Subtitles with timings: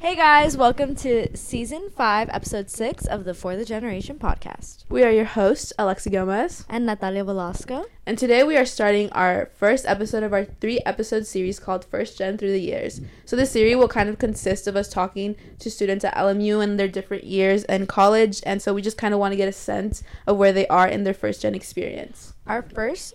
[0.00, 4.84] Hey guys, welcome to season five, episode six of the For the Generation podcast.
[4.88, 7.84] We are your hosts, Alexi Gomez, And Natalia Velasco.
[8.06, 12.16] and today we are starting our first episode of our three episode series called First
[12.16, 13.02] Gen Through the Years.
[13.26, 16.80] So, this series will kind of consist of us talking to students at LMU and
[16.80, 19.52] their different years and college, and so we just kind of want to get a
[19.52, 22.32] sense of where they are in their first gen experience.
[22.46, 23.12] Our first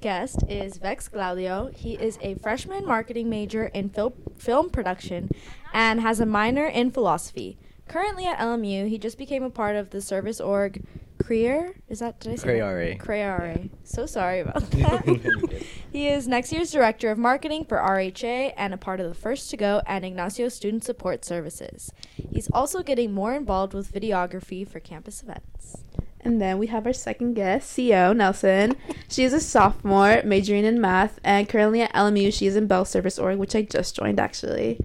[0.00, 1.70] guest is Vex Claudio.
[1.74, 5.30] He is a freshman marketing major in fil- film production
[5.72, 7.58] and has a minor in philosophy.
[7.88, 10.84] Currently at LMU, he just became a part of the service org
[11.22, 11.74] Creer.
[11.88, 12.46] Is that did I say?
[12.60, 12.96] Creare.
[12.98, 13.68] Creare.
[13.82, 15.64] So sorry about that.
[15.92, 19.50] he is next year's director of marketing for RHA and a part of the First
[19.50, 21.92] to Go and Ignacio Student Support Services.
[22.30, 25.82] He's also getting more involved with videography for campus events.
[26.20, 28.76] And then we have our second guest, Xion Nelson.
[29.08, 32.90] She is a sophomore, majoring in math, and currently at LMU, she is in Belles
[32.90, 34.78] Service Org, which I just joined actually.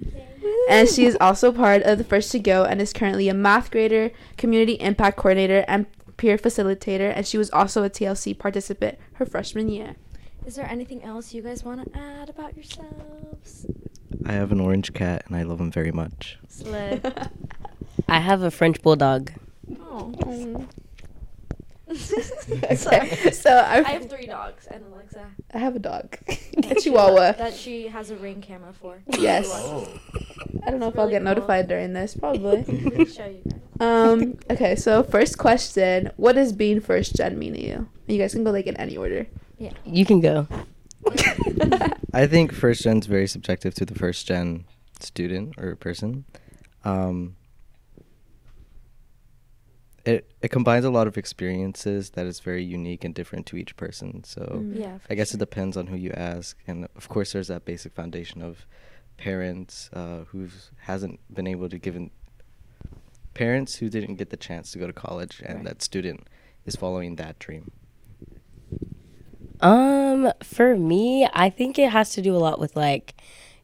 [0.70, 3.72] And she is also part of the First to Go and is currently a math
[3.72, 5.86] grader, community impact coordinator, and
[6.18, 7.12] peer facilitator.
[7.14, 9.96] And she was also a TLC participant her freshman year.
[10.46, 13.66] Is there anything else you guys want to add about yourselves?
[14.26, 16.38] I have an orange cat and I love him very much.
[16.48, 17.30] Sled.
[18.08, 19.32] I have a French bulldog.
[19.80, 20.68] Oh.
[22.64, 23.32] okay, Sorry.
[23.32, 25.26] so I, I have three dogs and Alexa.
[25.54, 27.34] I have a dog, a that she- Chihuahua.
[27.34, 29.02] That she has a ring camera for.
[29.20, 29.50] Yes.
[29.52, 29.88] Oh.
[30.66, 31.26] I don't know It's if I'll get cool.
[31.26, 32.64] notified during this, probably.
[33.06, 33.60] Show you guys.
[33.80, 34.38] Um.
[34.50, 34.76] Okay.
[34.76, 37.90] So first question: What does being first gen mean to you?
[38.08, 39.28] You guys can go like in any order.
[39.58, 39.72] Yeah.
[39.86, 40.48] You can go.
[42.14, 44.66] I think first gen's very subjective to the first gen
[45.00, 46.26] student or person.
[46.86, 47.36] Um,
[50.06, 53.76] it it combines a lot of experiences that is very unique and different to each
[53.78, 54.24] person.
[54.24, 54.80] So Mm.
[54.80, 54.98] Yeah.
[55.10, 58.42] I guess it depends on who you ask, and of course there's that basic foundation
[58.42, 58.66] of
[59.18, 60.50] parents uh, who
[60.82, 62.12] hasn't been able to given
[63.34, 65.66] parents who didn't get the chance to go to college, and Right.
[65.66, 66.28] that student
[66.66, 67.72] is following that dream.
[69.62, 73.16] Um, for me, I think it has to do a lot with like,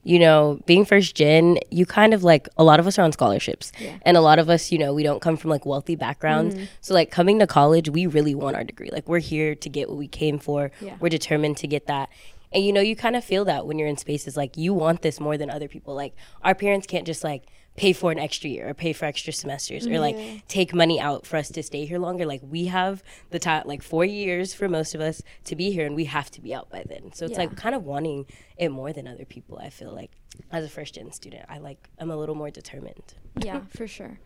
[0.04, 3.12] you know, being first gen, you kind of like a lot of us are on
[3.12, 3.72] scholarships.
[3.80, 3.98] Yeah.
[4.04, 6.56] And a lot of us, you know, we don't come from like wealthy backgrounds.
[6.56, 6.66] Mm-hmm.
[6.82, 8.90] So like coming to college, we really want our degree.
[8.92, 10.72] Like we're here to get what we came for.
[10.80, 10.96] Yeah.
[11.00, 12.10] We're determined to get that.
[12.52, 15.02] And you know, you kind of feel that when you're in spaces like you want
[15.02, 15.96] this more than other people.
[15.96, 19.32] Like our parents can't just like pay for an extra year or pay for extra
[19.32, 20.18] semesters or like
[20.50, 22.26] take money out for us to stay here longer.
[22.26, 25.86] Like we have the time like 4 years for most of us to be here
[25.86, 27.14] and we have to be out by then.
[27.14, 27.46] So it's Yeah.
[27.46, 28.26] like kind of wanting
[28.58, 29.58] it more than other people.
[29.60, 30.12] I feel like
[30.52, 33.14] as a first gen student, I like I'm a little more determined.
[33.42, 34.20] Yeah, for sure.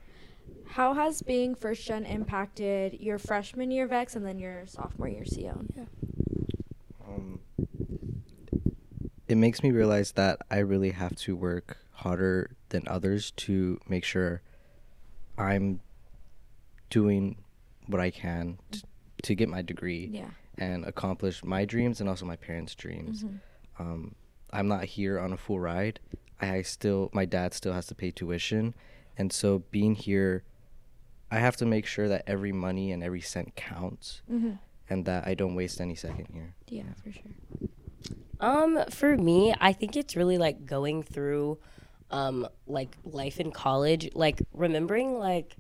[0.66, 5.24] How has being first gen impacted your freshman year Vex and then your sophomore year
[5.24, 5.70] Xion?
[5.76, 5.84] Yeah.
[7.08, 7.40] Um,
[9.28, 11.78] it makes me realize that I really have to work
[12.08, 14.42] harder than others to make sure
[15.38, 15.80] I'm
[16.90, 17.38] doing
[17.88, 18.82] what I can t-
[19.24, 20.30] to get my degree Yeah.
[20.58, 23.26] and accomplish my dreams and also my parents' dreams.
[23.80, 24.16] Um,
[24.52, 26.00] I'm not here on a full ride.
[26.42, 28.74] I still, my dad still has to pay tuition,
[29.18, 30.44] and so being here,
[31.32, 34.52] I have to make sure that every money and every cent counts, Mm-hmm.
[34.90, 36.54] and that I don't waste any second here.
[36.68, 37.32] Yeah, for sure.
[38.40, 41.60] Um, for me, I think it's really like going through
[42.14, 45.58] um like life in college, like remembering like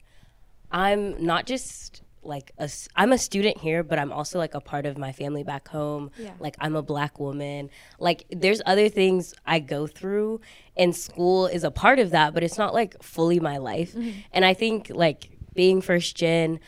[0.72, 4.86] I'm not just like a, I'm a student here, but I'm also like a part
[4.86, 6.12] of my family back home.
[6.18, 6.32] Yeah.
[6.40, 7.70] Like I'm a black woman.
[8.00, 10.40] Like there's other things I go through
[10.78, 13.96] and school is a part of that, but it's not like fully my life.
[14.32, 16.60] And I think like being first gen,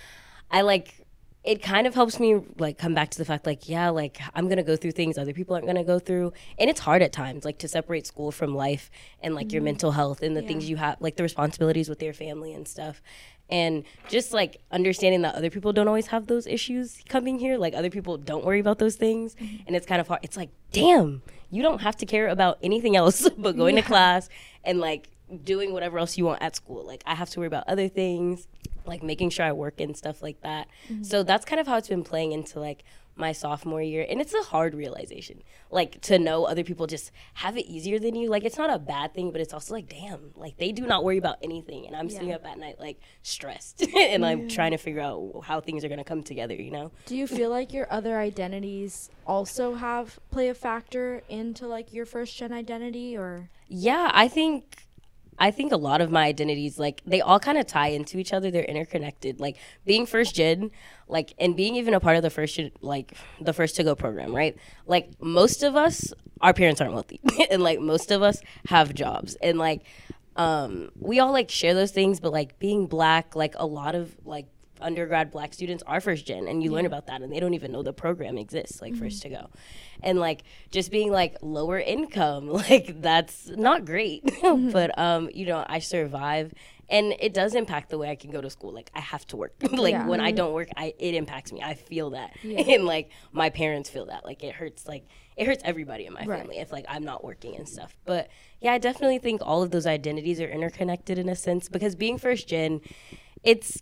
[0.52, 1.05] I like
[1.46, 4.50] it kind of helps me like come back to the fact like yeah like i'm
[4.50, 6.34] gonna go through things other people aren't gonna go through.
[6.58, 8.90] And it's hard at times like to separate school from life
[9.22, 9.66] and like your mm-hmm.
[9.66, 13.02] mental health and the things you have like the responsibilities with your family and stuff.
[13.48, 17.74] And just like understanding that other people don't always have those issues coming here like
[17.76, 19.36] other people don't worry about those things.
[19.36, 19.68] Mm-hmm.
[19.68, 22.96] And it's kind of hard it's like damn you don't have to care about anything
[22.96, 24.30] else but going to class
[24.64, 25.10] and like
[25.44, 28.48] doing whatever else you want at school like i have to worry about other things
[28.88, 30.68] like making sure I work and stuff like that.
[30.90, 31.04] Mm-hmm.
[31.04, 32.84] So that's kind of how it's been playing into like
[33.18, 34.06] my sophomore year.
[34.10, 35.42] And it's a hard realization.
[35.72, 38.30] Like to know other people just have it easier than you.
[38.30, 41.04] Like it's not a bad thing, but it's also like, damn, like they do not
[41.04, 41.88] worry about anything.
[41.88, 45.62] And I'm sitting up at night like stressed and I'm trying to figure out how
[45.62, 46.92] things are gonna come together, you know?
[47.06, 52.06] Do you feel like your other identities also have play a factor into like your
[52.06, 54.85] first gen identity or Yeah, I think
[55.38, 58.34] I think a lot of my identities like they all kind of tie into each
[58.34, 58.52] other.
[58.52, 59.40] They're interconnected.
[59.40, 60.72] Like being first gen,
[61.08, 64.34] like and being even a part of the first like the first to go program,
[64.36, 64.56] right?
[64.86, 67.20] Like most of us, our parents aren't wealthy,
[67.52, 69.82] and like most of us have jobs, and like
[70.36, 74.16] um, we all like share those things, but like being black, like a lot of
[74.26, 74.48] like
[74.82, 77.72] undergrad black students are first gen and you learn about that and they don't even
[77.72, 79.44] know the program exists like first to mm-hmm.
[79.44, 79.50] go.
[80.04, 84.24] And like just being like lower income like that's not great.
[84.46, 84.70] Mm-hmm.
[84.72, 86.54] But um you know i survive
[86.88, 88.74] and it does impact the way i can go to school.
[88.74, 89.54] Like i have to work.
[89.72, 90.08] Like Yeah.
[90.08, 90.38] when i mm-hmm.
[90.38, 91.62] don't work i it impacts me.
[91.64, 92.36] I feel that.
[92.44, 94.24] And like my parents feel that.
[94.26, 96.40] Like it hurts like it hurts everybody in my Right.
[96.40, 97.96] family if like i'm not working and stuff.
[98.06, 98.30] But
[98.62, 102.18] yeah i definitely think all of those identities are interconnected in a sense because being
[102.18, 102.82] first gen
[103.46, 103.82] it's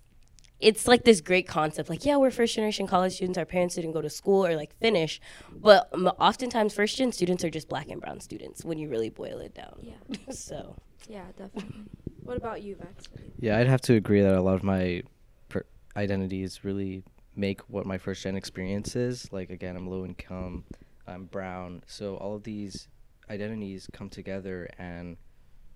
[0.63, 3.91] it's like this great concept like yeah we're first generation college students our parents didn't
[3.91, 5.19] go to school or like finish
[5.51, 9.09] but um, oftentimes first gen students are just black and brown students when you really
[9.09, 10.17] boil it down Yeah.
[10.31, 10.75] so
[11.07, 11.83] Yeah, definitely.
[12.23, 13.07] What about you, Vex?
[13.39, 15.03] Yeah, I'd have to agree that a lot of my
[15.49, 15.65] per-
[15.97, 17.03] identities really
[17.35, 19.31] make what my first gen experience is.
[19.33, 20.63] Like again, I'm low income,
[21.05, 22.87] I'm brown, so all of these
[23.29, 25.17] identities come together and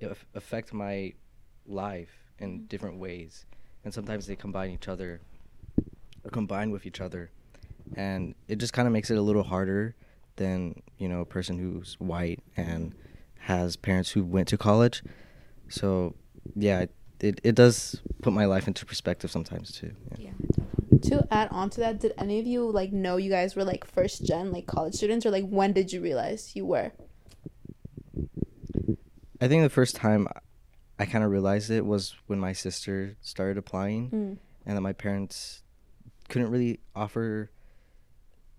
[0.02, 1.14] aff- affect my
[1.66, 3.46] life in different ways.
[3.88, 5.22] And sometimes they combine each other
[6.22, 7.32] or combine with each other.
[7.96, 9.96] And it just kind of makes it a little harder
[10.36, 12.94] than, you know, a person who's white and
[13.40, 15.04] has parents who went to college.
[15.70, 16.16] So,
[16.54, 16.92] yeah, it,
[17.22, 19.94] it, it does put my life into perspective sometimes too.
[20.18, 20.32] Yeah.
[20.92, 21.00] Yeah.
[21.04, 23.86] To add on to that, did any of you like know you guys were like
[23.86, 26.92] first gen like college students or like when did you realize you were?
[29.40, 30.28] I think the first time
[31.00, 34.38] I kind of realized it was when my sister started applying Mm.
[34.66, 35.64] and that my parents
[36.30, 37.52] couldn't really offer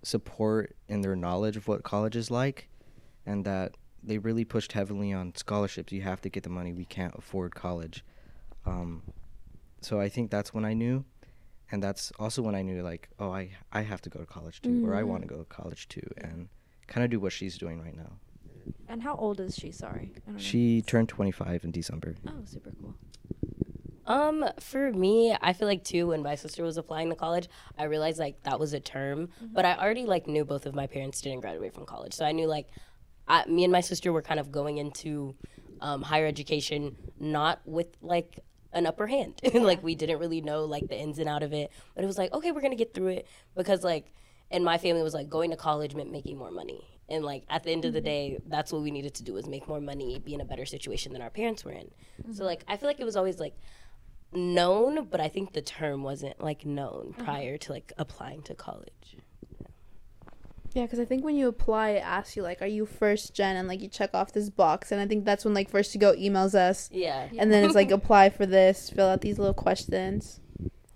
[0.02, 2.68] support in their knowledge of what college is like
[3.26, 5.92] and that they really pushed heavily on scholarships.
[5.92, 6.72] You have to get the money.
[6.72, 8.04] We can't afford college.
[8.64, 9.02] Um,
[9.80, 11.04] so I think that's when I knew.
[11.70, 14.62] And that's also when I knew, like, oh, I, I have to go to college
[14.62, 16.48] too, or I want to go to college too, and
[16.86, 18.12] kind of do what she's doing right now.
[18.88, 19.70] And how old is she?
[19.70, 20.12] Sorry.
[20.16, 20.40] I don't know.
[20.40, 22.14] She turned 25 in December.
[22.26, 22.94] Oh, super cool.
[24.08, 27.46] Um, for me, I feel like too when my sister was applying to college,
[27.78, 30.86] I realized like that was a term, but I already like knew both of my
[30.86, 32.68] parents didn't graduate from college, so I knew like,
[33.28, 35.34] I, me and my sister were kind of going into
[35.82, 38.40] um, higher education not with like
[38.72, 41.70] an upper hand, like we didn't really know like the ins and out of it,
[41.94, 44.14] but it was like okay, we're gonna get through it because like,
[44.50, 46.97] and my family was like going to college meant making more money.
[47.08, 48.06] And like at the end of the mm-hmm.
[48.06, 50.66] day, that's what we needed to do was make more money, be in a better
[50.66, 51.90] situation than our parents were in.
[52.24, 52.42] So mm-hmm.
[52.44, 53.56] like I feel like it was always like
[54.32, 57.24] known, but I think the term wasn't like known mm-hmm.
[57.24, 59.16] prior to like applying to college.
[60.74, 63.56] Yeah, because I think when you apply, it asks you like, "Are you first gen?"
[63.56, 65.98] and like you check off this box, and I think that's when like first to
[65.98, 67.28] go emails us, Yeah.
[67.38, 70.40] and then it's like apply for this, fill out these little questions.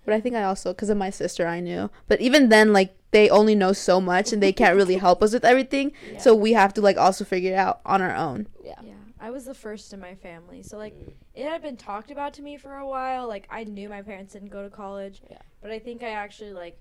[0.05, 1.91] But I think I also, because of my sister, I knew.
[2.09, 5.33] But even then, like they only know so much, and they can't really help us
[5.33, 5.93] with everything.
[6.19, 8.49] So we have to like also figure it out on our own.
[8.65, 8.75] Yeah.
[8.83, 10.63] Yeah, I was the first in my family.
[10.63, 10.95] So like
[11.35, 13.29] it had been talked about to me for a while.
[13.29, 15.23] Like I knew my parents didn't go to college.
[15.31, 15.39] Yeah.
[15.61, 16.79] But I think I actually like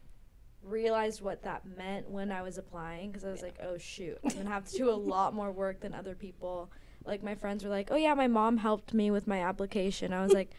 [0.63, 4.31] realized what that meant when I was applying cuz I was like, "Oh shoot, I'm
[4.31, 6.71] going to have to do a lot more work than other people."
[7.03, 10.23] Like my friends were like, "Oh yeah, my mom helped me with my application." I
[10.23, 10.51] was like,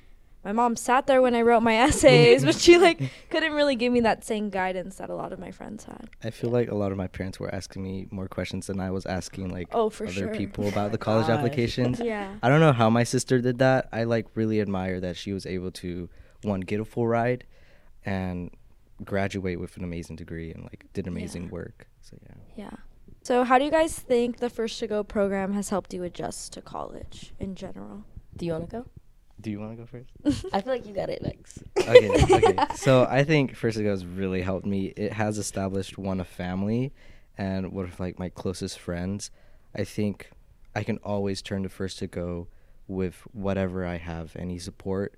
[0.45, 3.01] my mom sat there when I wrote my essays, but she like
[3.31, 6.09] couldn't really give me that same guidance that a lot of my friends had.
[6.25, 8.91] I feel like a lot of my parents were asking me more questions than I
[8.91, 10.35] was asking like Oh, for other sure.
[10.35, 11.37] people about the college gosh.
[11.39, 12.01] applications.
[12.01, 12.35] Yeah.
[12.43, 13.89] I don't know how my sister did that.
[13.93, 16.09] I like really admire that she was able to
[16.43, 17.45] one get a full ride
[18.05, 18.51] and
[19.05, 21.87] graduate with an amazing degree and like did amazing work.
[22.01, 22.35] So yeah.
[22.65, 22.77] Yeah.
[23.25, 26.53] So, how do you guys think the First to Go program has helped you adjust
[26.55, 28.05] to college in general?
[28.37, 28.87] Do you want to go?
[29.43, 30.47] Do you want to go first?
[30.53, 31.59] I feel like you got it next.
[31.79, 32.57] okay, okay.
[32.77, 34.87] So I think First to Go has really helped me.
[34.97, 36.93] It has established one a family,
[37.37, 39.31] and one of like my closest friends.
[39.75, 40.31] I think
[40.75, 42.49] I can always turn to First to Go
[42.87, 45.15] with whatever I have, any support,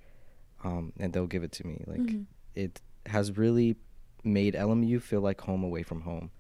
[0.62, 1.85] um, and they'll give it to me.
[1.87, 2.25] Like Mhm.
[2.54, 3.76] it has really
[4.23, 6.31] made LMU feel like home away from home.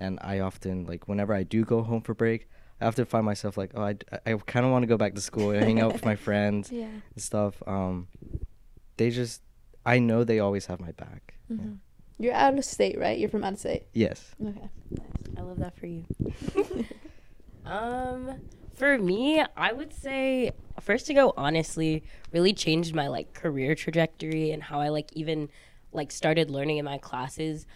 [0.00, 2.48] And I often like whenever I do go home for break,
[2.80, 3.94] I have to find myself like, oh, I,
[4.26, 6.70] I kind of want to go back to school and hang out with my friends
[6.72, 6.84] Yeah.
[6.86, 7.62] and stuff.
[7.66, 8.08] Um,
[8.96, 9.42] they just,
[9.86, 11.34] I know they always have my back.
[11.48, 11.56] Yeah.
[11.56, 11.78] Mhm.
[12.18, 13.18] You're out of state, right?
[13.18, 13.84] You're from out of state.
[13.92, 14.34] Yes.
[14.44, 14.68] Okay.
[15.36, 16.04] I love that for you.
[17.64, 18.40] um,
[18.74, 24.50] for me, I would say first to go honestly really changed my like career trajectory
[24.50, 25.48] and how I like even
[25.92, 27.66] like started learning in my classes.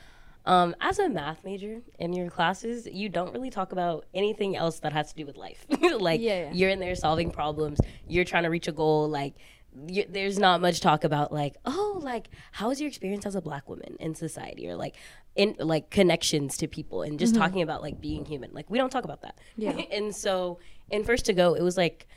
[0.49, 4.81] Um, as a math major in your classes, you don't really talk about anything else
[4.81, 5.67] that has to do with life.
[6.01, 6.53] like Yeah, yeah.
[6.55, 9.11] you're in there solving problems, you're trying to reach a goal.
[9.11, 9.35] Like
[9.75, 13.69] there's not much talk about like oh like how is your experience as a black
[13.69, 14.97] woman in society or like
[15.37, 18.51] in like connections to people and just talking about like being human.
[18.55, 19.39] Like we don't talk about that.
[19.57, 19.71] Yeah.
[19.93, 20.59] and so
[20.91, 22.09] in first to go, it was like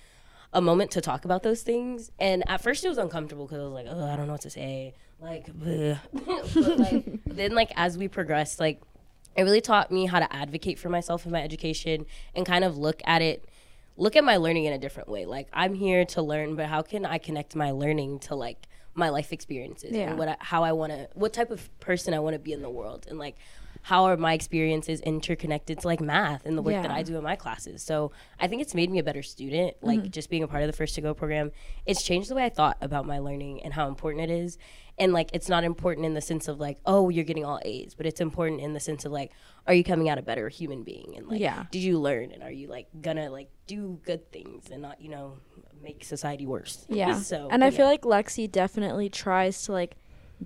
[0.54, 2.12] a moment to talk about those things.
[2.20, 4.42] And at first it was uncomfortable because I was like, oh, I don't know what
[4.42, 4.94] to say.
[5.20, 8.82] Like, but like then like as we progressed, like
[9.36, 12.06] it really taught me how to advocate for myself in my education
[12.36, 13.46] and kind of look at it
[13.98, 15.26] look at my learning in a different way.
[15.26, 19.10] Like I'm here to learn, but how can I connect my learning to like my
[19.10, 20.10] life experiences Yeah.
[20.10, 22.52] and what I, how I want to what type of person I want to be
[22.52, 23.36] in the world and like
[23.84, 27.24] how are my experiences interconnected to like math and the work that I do in
[27.24, 27.82] my classes.
[27.82, 29.76] So I think it's made me a better student.
[29.82, 30.10] Like Mm-hmm.
[30.10, 31.52] just being a part of the First to Go program,
[31.86, 34.58] it's changed the way I thought about my learning and how important it is.
[35.00, 37.96] And like it's not important in the sense of like, oh, you're getting all A's,
[37.96, 39.32] but it's important in the sense of like,
[39.66, 41.16] are you coming out a better human being?
[41.18, 41.64] And like, Yeah.
[41.72, 42.32] did you learn?
[42.32, 45.38] And are you like gonna like do good things and not, you know,
[45.82, 46.86] make society worse?
[46.88, 47.20] Yeah.
[47.22, 47.78] so and I yeah.
[47.78, 49.96] feel like Lexi definitely tries to like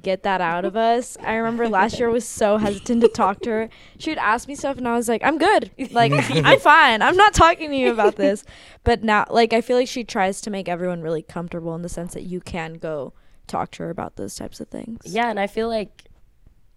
[0.02, 1.18] get that out of us.
[1.22, 3.70] I remember last year I was so hesitant to talk to her.
[3.98, 5.72] She would ask me stuff and I was like, I'm good.
[5.92, 7.02] Like I'm fine.
[7.02, 8.44] I'm not talking to you about this.
[8.84, 11.90] But now like I feel like she tries to make everyone really comfortable in the
[11.90, 13.14] sense that you can go
[13.48, 15.02] talk to her about those types of things.
[15.06, 16.06] Yeah, and I feel like,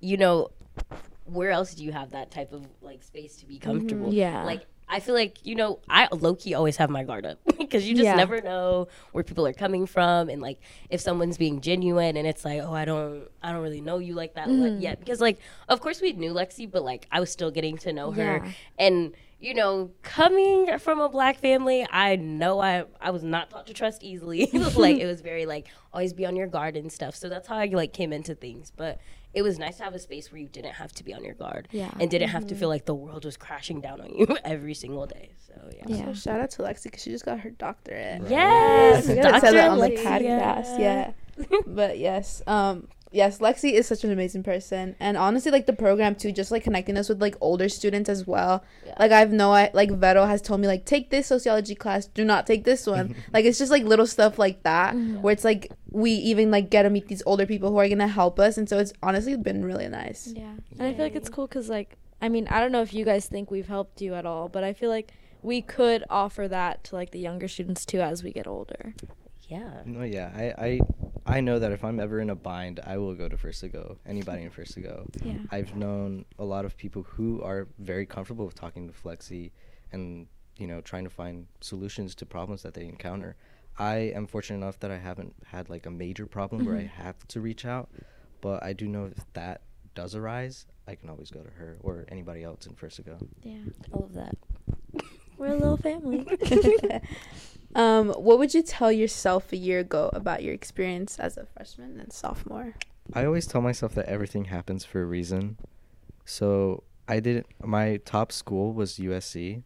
[0.01, 0.51] you know,
[1.25, 4.07] where else do you have that type of like space to be comfortable?
[4.07, 4.17] Mm-hmm.
[4.17, 4.45] Yeah.
[4.45, 7.87] Like I feel like you know I low key always have my guard up because
[7.89, 8.17] you just Yeah.
[8.17, 12.45] never know where people are coming from and like if someone's being genuine and it's
[12.45, 14.81] like oh I don't I don't really know you like that Mm-hmm.
[14.81, 17.93] yet because like of course we knew Lexi but like I was still getting to
[17.93, 18.51] know her Yeah.
[18.79, 23.67] and you know coming from a black family I know I I was not taught
[23.69, 27.15] to trust easily like it was very like always be on your guard and stuff
[27.15, 28.99] so that's how I like came into things but
[29.35, 31.35] it was nice to have a space where you didn't have to be on your
[31.35, 31.91] guard Yeah.
[32.01, 35.07] and didn't have to feel like the world was crashing down on you every single
[35.07, 35.31] day.
[35.47, 35.85] So yeah.
[35.87, 36.05] Yeah.
[36.07, 38.23] So shout out to Lexi because she just got her doctorate.
[38.29, 40.03] Yes, we gotta on the Lexi.
[40.05, 40.79] podcast.
[40.79, 41.13] Yeah.
[41.67, 46.15] but yes, um, yes, Lexi is such an amazing person, and honestly, like the program
[46.15, 48.65] too, just like connecting us with like older students as well.
[48.87, 48.95] Yeah.
[48.99, 52.25] Like I've no, I like Vero has told me like take this sociology class, do
[52.25, 53.15] not take this one.
[53.33, 55.23] like it's just like little stuff like that mm-hmm.
[55.23, 58.09] where it's like we even like get to meet these older people who are gonna
[58.09, 60.33] help us, and so it's honestly been really nice.
[60.35, 60.53] Yeah.
[60.79, 63.05] And I feel like it's cool because, like, I mean, I don't know if you
[63.05, 65.13] guys think we've helped you at all, but I feel like
[65.43, 68.95] we could offer that to, like, the younger students too as we get older.
[69.49, 69.83] Yeah.
[69.85, 70.81] No, yeah, I, I,
[71.29, 73.69] I know that if I'm ever in a bind, I will go to First to
[73.69, 73.99] Go.
[74.07, 75.07] Anybody in First to Go.
[75.23, 75.35] Yeah.
[75.51, 79.53] I've known a lot of people who are very comfortable with talking to Lexi,
[79.93, 83.37] and you know, trying to find solutions to problems that they encounter.
[83.79, 87.03] I am fortunate enough that I haven't had like a major problem where I mm-hmm.
[87.03, 87.91] have to reach out,
[88.41, 89.63] but I do know if that
[89.95, 93.19] does arise, I can always go to her or anybody else in First to Go.
[93.43, 93.59] Yeah.
[93.93, 94.37] I love that.
[95.39, 96.27] We're a little family.
[97.75, 102.01] um, what would you tell yourself a year ago about your experience as a freshman
[102.01, 102.75] and sophomore?
[103.15, 105.57] I always tell myself that everything happens for a reason.
[106.25, 107.47] So I didn't.
[107.65, 109.63] My top school was USC,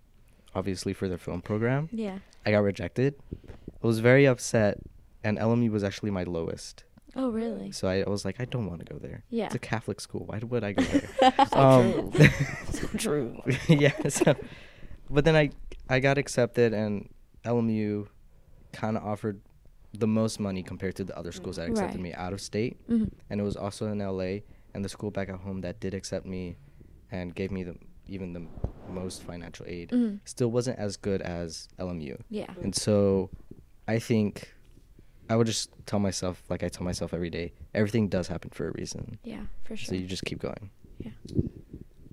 [0.54, 1.88] obviously for their film program.
[1.92, 2.18] yeah.
[2.44, 3.14] I got rejected.
[3.82, 4.78] I was very upset,
[5.22, 6.82] and LMU was actually my lowest.
[7.14, 7.70] Oh, really?
[7.70, 9.22] So I, I was like, I don't want to go there.
[9.30, 9.46] Yeah.
[9.46, 10.24] It's a Catholic school.
[10.26, 10.82] Why would I go
[11.20, 11.32] there?
[11.52, 12.12] so um,
[12.72, 13.40] So true.
[13.68, 13.92] yeah.
[14.08, 14.34] So,
[15.08, 15.50] but then I
[15.88, 17.08] I got accepted, and
[17.44, 18.06] LMU
[18.72, 19.40] kind of offered
[19.92, 22.02] the most money compared to the other schools that accepted Right.
[22.02, 24.42] me out of state, hmm and it was also in LA,
[24.74, 26.56] and the school back at home that did accept me,
[27.10, 27.76] and gave me the
[28.08, 28.46] even the
[28.88, 29.90] most financial aid.
[29.90, 30.20] Mhm.
[30.24, 32.16] Still wasn't as good as LMU.
[32.30, 32.52] Yeah.
[32.62, 33.30] And so
[33.86, 34.54] I think
[35.30, 38.68] I would just tell myself, like I tell myself every day, everything does happen for
[38.68, 39.18] a reason.
[39.24, 39.88] Yeah, for sure.
[39.88, 40.70] So you just keep going.
[40.98, 41.12] Yeah.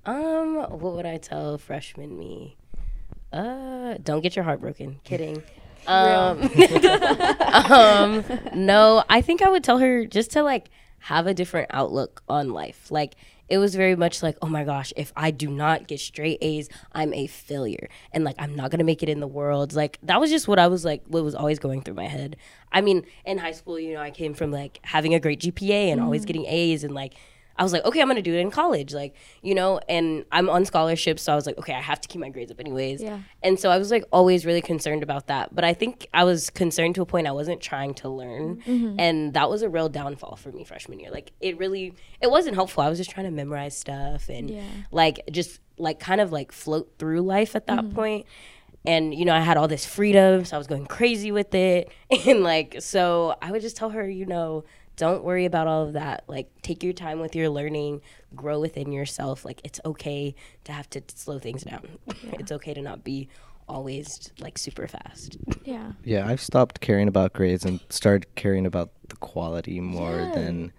[0.04, 2.56] Um, what would I tell freshman me?
[3.32, 5.00] Uh, don't get your heart broken.
[5.04, 5.42] Kidding.
[5.86, 6.42] Um,
[7.70, 10.68] um, no, I think I would tell her just to like
[10.98, 12.90] have a different outlook on life.
[12.90, 13.16] Like
[13.48, 16.68] it was very much like, oh my gosh, if I do not get straight A's,
[16.92, 19.72] I'm a failure, and like I'm not gonna make it in the world.
[19.72, 22.36] Like that was just what I was like, what was always going through my head.
[22.70, 25.90] I mean, in high school, you know, I came from like having a great GPA
[25.90, 27.14] and always getting A's and like
[27.60, 30.48] I was like, okay, I'm gonna do it in college, like you know, and I'm
[30.48, 33.02] on scholarship, so I was like, okay, I have to keep my grades up anyways.
[33.02, 33.20] Yeah.
[33.42, 36.48] And so I was like always really concerned about that, but I think I was
[36.48, 38.98] concerned to a point I wasn't trying to learn, mm-hmm.
[38.98, 41.10] and that was a real downfall for me freshman year.
[41.10, 42.82] Like it really, it wasn't helpful.
[42.82, 44.62] I was just trying to memorize stuff and Yeah.
[44.90, 47.94] like just like kind of like float through life at that mm-hmm.
[47.94, 48.26] point.
[48.86, 51.92] And you know, I had all this freedom, so I was going crazy with it,
[52.26, 54.64] and like so I would just tell her, you know
[55.00, 56.24] don't worry about all of that.
[56.28, 58.02] Like, take your time with your learning,
[58.36, 59.46] grow within yourself.
[59.46, 61.88] Like, it's okay to have to slow things down.
[62.34, 63.26] it's okay to not be
[63.66, 65.38] always like super fast.
[65.64, 65.92] Yeah.
[66.04, 70.32] Yeah, I've stopped caring about grades and started caring about the quality more Yeah.
[70.34, 70.72] than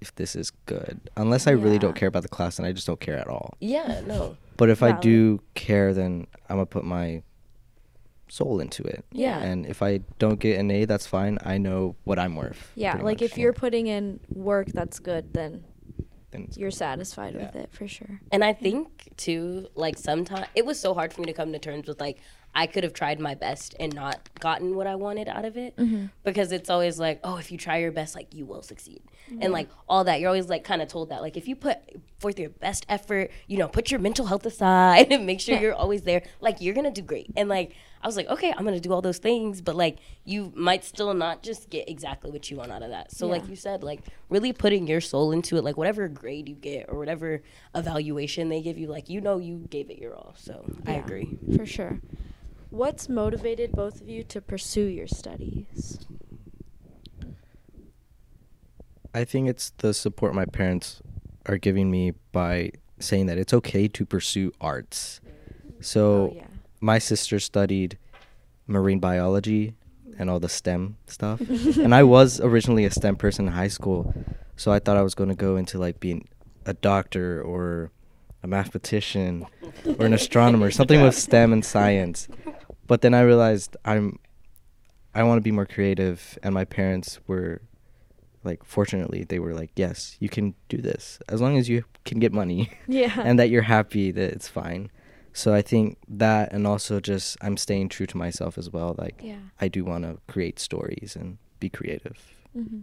[0.00, 1.00] if this is good.
[1.16, 3.54] Unless I really don't care about the class, and I just don't care at all.
[3.60, 4.36] Yeah, no.
[4.56, 7.22] But if I do care, then I'm gonna put my
[8.32, 9.04] soul into it.
[9.12, 9.38] Yeah.
[9.40, 11.38] And if I don't get an A, that's fine.
[11.44, 12.72] I know what I'm worth.
[12.74, 13.30] Yeah, like much.
[13.30, 15.64] if you're putting in work that's good, then
[16.30, 16.76] Then you're good.
[16.76, 17.44] satisfied Yeah.
[17.44, 18.22] with it for sure.
[18.30, 21.58] And I think too, like sometimes it was so hard for me to come to
[21.58, 22.20] terms with like
[22.54, 25.76] I could have tried my best and not gotten what I wanted out of it
[25.76, 26.06] mm-hmm.
[26.22, 29.02] because it's always like, oh, if you try your best, like you will succeed,
[29.40, 30.20] and like all that.
[30.20, 31.78] You're always like kind of told that, like if you put
[32.18, 35.74] forth your best effort, you know, put your mental health aside and make sure you're
[35.74, 37.30] always there, like you're gonna do great.
[37.36, 40.52] And like I was like, okay, I'm gonna do all those things, but like you
[40.56, 43.12] might still not just get exactly what you want out of that.
[43.12, 46.56] So like you said, like really putting your soul into it, like whatever grade you
[46.56, 47.42] get or whatever
[47.74, 50.34] evaluation they give you, like you know you gave it your all.
[50.36, 51.38] So I agree.
[51.56, 52.00] For sure.
[52.70, 55.98] What's motivated both of you to pursue your studies?
[59.14, 61.02] I think it's the support my parents
[61.46, 65.20] are giving me by saying that it's okay to pursue arts.
[65.80, 66.46] So oh yeah.
[66.82, 67.96] My sister studied
[68.66, 69.74] marine biology
[70.18, 71.40] and all the STEM stuff.
[71.78, 74.12] and I was originally a STEM person in high school.
[74.56, 76.28] So I thought I was going to go into like being
[76.66, 77.90] a doctor or
[78.42, 79.46] a mathematician
[79.98, 82.28] or an astronomer, something with STEM and science.
[82.86, 84.18] But then I realized I'm
[85.14, 87.62] I want to be more creative and my parents were
[88.44, 92.18] like fortunately they were like, "Yes, you can do this as long as you can
[92.18, 93.12] get money." Yeah.
[93.24, 94.90] and that you're happy that it's fine.
[95.32, 98.94] So I think that and also just I'm staying true to myself as well.
[98.98, 99.36] Like yeah.
[99.60, 102.18] I do want to create stories and be creative.
[102.52, 102.80] hmm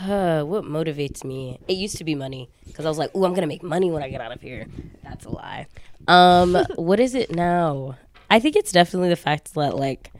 [0.00, 1.58] Uh, what motivates me?
[1.68, 4.02] It used to be money because I was like, "Ooh, I'm gonna make money when
[4.02, 4.66] I get out of here."
[5.02, 5.66] That's a lie.
[6.08, 7.96] Um, what is it now?
[8.30, 10.10] I think it's definitely the fact that like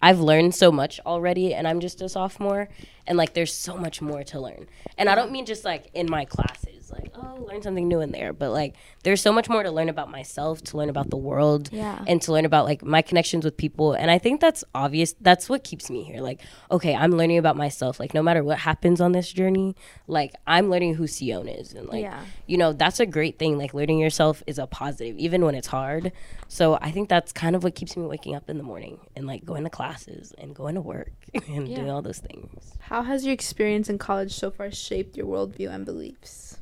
[0.00, 2.68] I've learned so much already, and I'm just a sophomore,
[3.06, 4.66] and like there's so much more to learn.
[4.98, 8.12] And I don't mean just like in my classes, like oh, learn something new in
[8.12, 11.16] there, but like there's so much more to learn about myself, to learn about the
[11.16, 12.04] world, Yeah.
[12.06, 13.92] and to learn about like my connections with people.
[13.94, 15.14] And I think that's obvious.
[15.20, 16.20] That's what keeps me here.
[16.20, 17.98] Like, okay, I'm learning about myself.
[18.00, 19.74] Like, no matter what happens on this journey,
[20.06, 22.20] like I'm learning who Xion is, and like, Yeah.
[22.46, 23.58] you know, that's a great thing.
[23.58, 26.12] Like, learning yourself is a positive, even when it's hard.
[26.48, 29.26] So I think that's kind of what keeps me waking up in the morning and
[29.26, 31.12] like going to classes and going to work
[31.48, 31.76] and Yeah.
[31.76, 32.74] doing all those things.
[32.80, 36.58] How has your experience in college so far shaped your worldview and beliefs?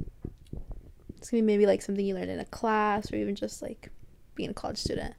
[1.20, 3.90] It's gonna be maybe like something you learned in a class or even just like
[4.36, 5.14] being a college student.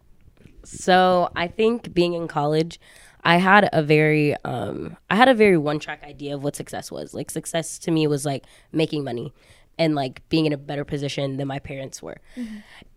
[0.63, 2.79] So I think being in college,
[3.23, 6.91] I had a very um I had a very one track idea of what success
[6.91, 7.13] was.
[7.13, 9.31] Like success to me was like making money
[9.77, 12.17] and like being in a better position than my parents were.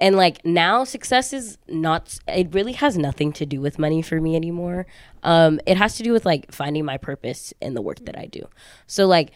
[0.01, 4.19] And like now success is not it really has nothing to do with money for
[4.19, 4.87] me anymore.
[5.23, 8.25] Um it has to do with like finding my purpose in the work that I
[8.25, 8.49] do.
[8.87, 9.33] So like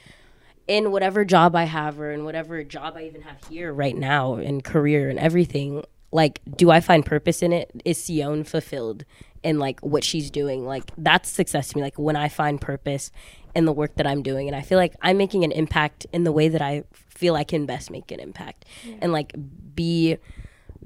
[0.69, 4.37] in whatever job I have or in whatever job I even have here right now
[4.37, 7.71] in career and everything, like, do I find purpose in it?
[7.85, 9.05] Is Xion fulfilled
[9.43, 10.67] in like what she's doing?
[10.67, 11.83] Like, that's success to me.
[11.83, 13.11] Like, when I find purpose
[13.55, 16.25] in the work that I'm doing, and I feel like I'm making an impact in
[16.25, 18.67] the way that I feel I can best make an impact,
[19.01, 19.35] and like
[19.75, 20.19] be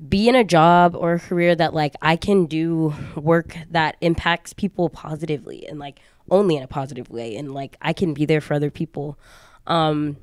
[0.09, 4.53] be in a job or a career that like I can do work that impacts
[4.53, 8.41] people positively and like only in a positive way and like I can be there
[8.41, 9.19] for other people.
[9.67, 10.17] Um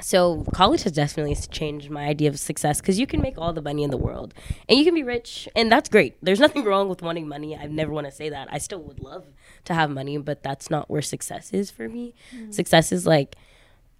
[0.00, 3.62] so college has definitely changed my idea of success because you can make all the
[3.62, 4.34] money in the world
[4.68, 6.16] and you can be rich and that's great.
[6.22, 7.56] There's nothing wrong with wanting money.
[7.56, 8.48] I never want to say that.
[8.50, 9.24] I still would love
[9.64, 12.14] to have money, but that's not where success is for me.
[12.50, 13.36] Success is like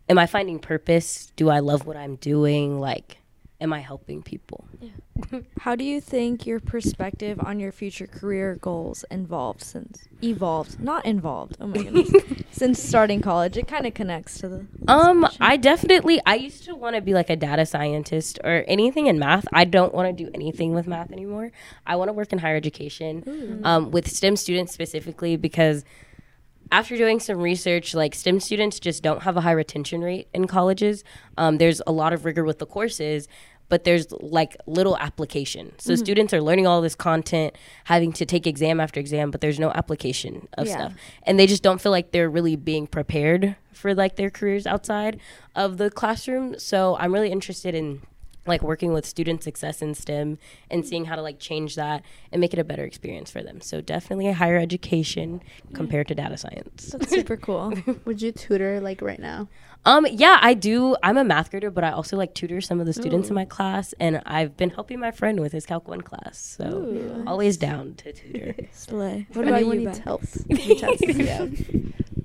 [0.08, 1.32] am I finding purpose?
[1.36, 2.80] Do I love what I'm doing?
[2.80, 3.18] Like
[3.60, 4.66] am I helping people?
[5.60, 11.04] How do you think your perspective on your future career goals evolved since evolved, not
[11.06, 11.56] involved?
[11.60, 12.10] Oh my goodness.
[12.50, 14.66] since starting college, it kind of connects to the.
[14.88, 15.42] Um, question.
[15.42, 19.18] I definitely I used to want to be like a data scientist or anything in
[19.18, 19.46] math.
[19.52, 21.52] I don't want to do anything with math anymore.
[21.86, 25.84] I want to work in higher education, um, with STEM students specifically because
[26.72, 30.46] after doing some research, like STEM students just don't have a high retention rate in
[30.46, 31.04] colleges.
[31.38, 33.28] Um, there's a lot of rigor with the courses,
[33.68, 35.72] but there's like little application.
[35.78, 39.58] So students are learning all this content, having to take exam after exam, but there's
[39.58, 40.74] no application of Yeah.
[40.74, 40.94] stuff.
[41.24, 45.18] And they just don't feel like they're really being prepared for like their careers outside
[45.54, 46.58] of the classroom.
[46.58, 48.02] So I'm really interested in
[48.46, 50.38] like working with student success in STEM
[50.70, 53.60] and seeing how to like change that and make it a better experience for them.
[53.60, 56.92] So definitely a higher education compared to data science.
[56.92, 57.72] That's super cool.
[58.04, 59.48] Would you tutor like right now?
[59.86, 60.96] Um, yeah, I do.
[61.00, 63.44] I'm a math grader, but I also like tutor some of the students in my
[63.44, 66.38] class, and I've been helping my friend with his Calc One class.
[66.38, 67.24] So Ooh.
[67.24, 68.56] always down to tutor.
[68.72, 69.28] Slay.
[69.32, 71.52] What about you, needs help, reach out to Theo.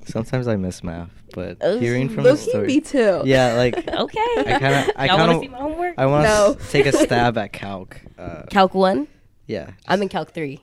[0.05, 1.79] Sometimes I miss math, but Oh.
[1.79, 3.21] hearing from the Low-key story, me too.
[3.25, 4.19] yeah, like okay.
[4.37, 5.95] I kinda- I want to kinda- see my homework?
[5.97, 6.57] I want to No.
[6.69, 7.99] take a stab at calc.
[8.17, 9.07] Uh, Calc One.
[9.47, 10.61] yeah, I'm in Calc Three.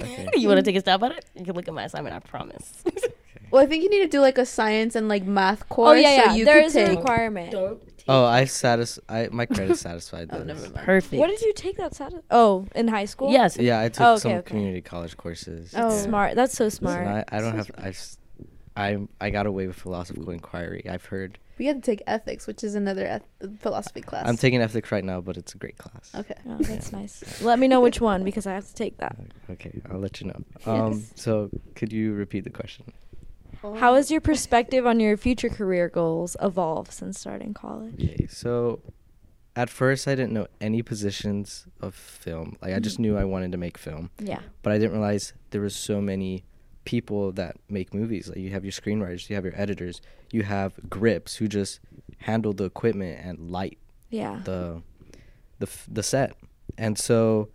[0.00, 0.28] Okay.
[0.36, 1.24] you want to take a stab at it?
[1.34, 2.14] You can look at my assignment.
[2.16, 2.82] I promise.
[3.50, 5.90] Well, I think you need to do like a science and like math course.
[5.90, 6.28] Oh yeah, yeah.
[6.30, 7.50] So you there could a requirement.
[7.50, 7.82] Don't.
[8.08, 10.30] Oh, I satis- I my credit satisfied.
[10.32, 10.46] Oh, those.
[10.46, 10.86] never mind.
[10.86, 11.18] Perfect.
[11.20, 13.30] What did you take that sat- Oh, in high school.
[13.32, 13.56] Yes.
[13.56, 14.42] Yeah, I took Oh, okay, some okay.
[14.50, 15.74] community college courses.
[15.76, 15.90] Oh.
[15.90, 16.34] Smart.
[16.36, 17.06] That's so smart.
[17.06, 17.70] I, I don't have.
[17.76, 18.18] I, s-
[18.76, 20.84] I I got away with philosophical inquiry.
[20.88, 21.38] I've heard.
[21.58, 24.26] We had to take ethics, which is another eth- philosophy class.
[24.26, 26.10] I'm taking ethics right now, but it's a great class.
[26.14, 26.34] Okay.
[26.48, 27.42] Oh, that's nice.
[27.42, 29.16] Let me know which one because I have to take that.
[29.50, 30.40] Okay, I'll let you know.
[30.72, 31.12] Um, Yes.
[31.16, 32.84] so could you repeat the question?
[33.62, 37.92] How has your perspective on your future career goals evolved since starting college?
[37.94, 38.80] Okay, so
[39.54, 42.56] at first I didn't know any positions of film.
[42.62, 43.02] Like I just Mm-hmm.
[43.02, 44.40] knew I wanted to make film, Yeah.
[44.62, 46.44] but I didn't realize there was so many
[46.84, 48.28] people that make movies.
[48.28, 50.00] Like you have your screenwriters, you have your editors,
[50.32, 51.80] you have grips who just
[52.18, 53.78] handle the equipment and light
[54.10, 54.40] Yeah.
[54.44, 54.82] the
[55.58, 56.34] the the set.
[56.78, 57.48] And so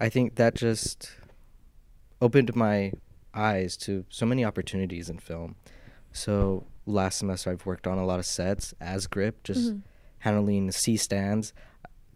[0.00, 1.10] I think that just
[2.20, 2.92] opened my
[3.34, 5.56] eyes to so many opportunities in film.
[6.12, 9.82] So last semester I've worked on a lot of sets as grip, just Mhm.
[10.20, 11.52] handling C stands.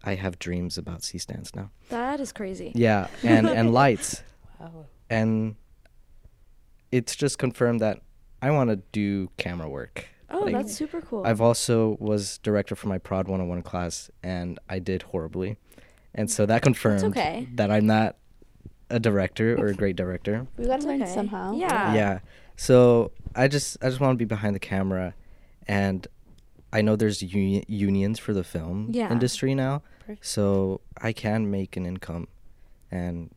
[0.03, 1.69] I have dreams about C stands now.
[1.89, 2.71] That is crazy.
[2.75, 4.23] Yeah, and and lights.
[4.59, 4.85] Wow.
[5.09, 5.55] And
[6.91, 7.99] it's just confirmed that
[8.41, 10.07] I want to do camera work.
[10.29, 11.23] Oh, Like, that's super cool.
[11.25, 15.57] I've also was director for my prod 101 class and I did horribly.
[16.15, 17.47] And so that confirmed okay.
[17.55, 18.15] that I'm not
[18.89, 20.47] a director or a great director.
[20.57, 21.13] We gotta learn okay.
[21.13, 21.53] somehow.
[21.53, 21.93] Yeah.
[21.93, 22.19] yeah.
[22.55, 25.13] So I just I just want to be behind the camera
[25.67, 26.07] and
[26.73, 29.11] I know there's uni- unions for the film Yeah.
[29.11, 29.83] industry now.
[29.99, 30.25] Perfect.
[30.25, 32.27] So I can make an income
[32.89, 33.31] and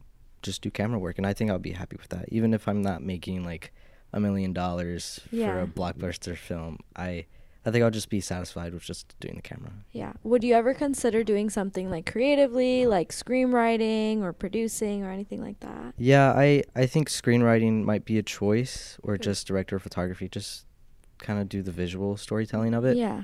[0.45, 2.83] just do camera work and I think I'll be happy with that even if I'm
[2.83, 3.73] not making like
[4.13, 6.79] a million dollars for a blockbuster film.
[6.95, 7.27] I
[7.67, 9.73] I think I'll just be satisfied with just doing the camera.
[9.91, 10.13] Yeah.
[10.23, 15.59] Would you ever consider doing something like creatively, like screenwriting or producing or anything like
[15.61, 15.95] that?
[15.97, 19.25] Yeah, I I think screenwriting might be a choice or Okay.
[19.25, 20.67] just director of photography just
[21.19, 22.97] kind of do the visual storytelling of it.
[22.99, 23.23] Yeah.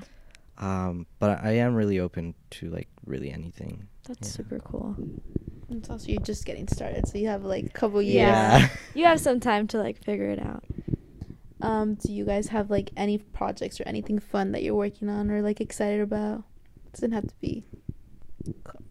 [0.57, 3.87] Um but I am really open to like really anything.
[4.07, 4.33] That's Yeah.
[4.37, 4.95] super cool.
[5.71, 8.15] It's also you're just getting started, so you have like a couple years.
[8.15, 8.69] Yeah.
[8.93, 10.65] You have some time to like figure it out.
[11.61, 15.31] Um, do you guys have like any projects or anything fun that you're working on
[15.31, 16.43] or like excited about?
[16.87, 17.63] It doesn't have to be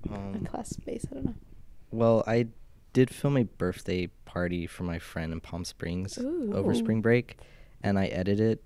[0.09, 1.05] a Um, class space.
[1.11, 1.35] I don't know.
[1.91, 2.47] Well, I
[2.95, 7.37] did film a birthday party for my friend in Palm Springs over spring break,
[7.83, 8.61] and I edited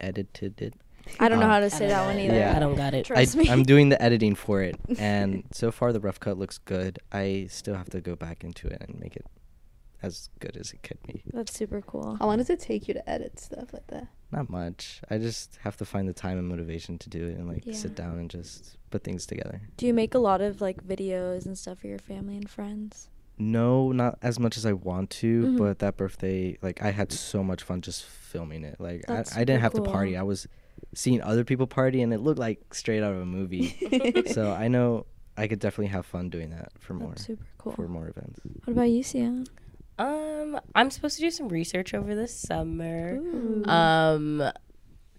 [0.00, 0.74] edited it.
[1.18, 2.34] I don't know Um, how to say that one either.
[2.34, 2.56] Yeah.
[2.56, 3.06] I don't got it.
[3.06, 3.50] Trust I, me.
[3.50, 6.98] I'm doing the editing for it, and so far the rough cut looks good.
[7.12, 9.26] I still have to go back into it and make it
[10.02, 11.22] as good as it could be.
[11.32, 12.16] That's super cool.
[12.18, 14.06] How long does it take you to edit stuff like that?
[14.32, 15.02] Not much.
[15.10, 17.74] I just have to find the time and motivation to do it, and like Yeah.
[17.74, 19.60] sit down and just put things together.
[19.76, 23.08] Do you make a lot of like videos and stuff for your family and friends?
[23.38, 25.58] No, not as much as I want to, Mhm.
[25.58, 28.78] but that birthday, like I had so much fun just filming it.
[28.78, 30.10] Like I, That's I didn't super have to party.
[30.12, 30.20] cool.
[30.20, 30.46] I was
[30.94, 33.76] seeing other people party, and it looked like straight out of a movie.
[34.32, 37.72] so I know I could definitely have fun doing that for more That's super cool.
[37.72, 38.40] for more events.
[38.64, 39.46] What about you, Xion?
[39.98, 43.16] Um, I'm supposed to do some research over the summer.
[43.16, 43.64] Ooh.
[43.66, 44.42] Um,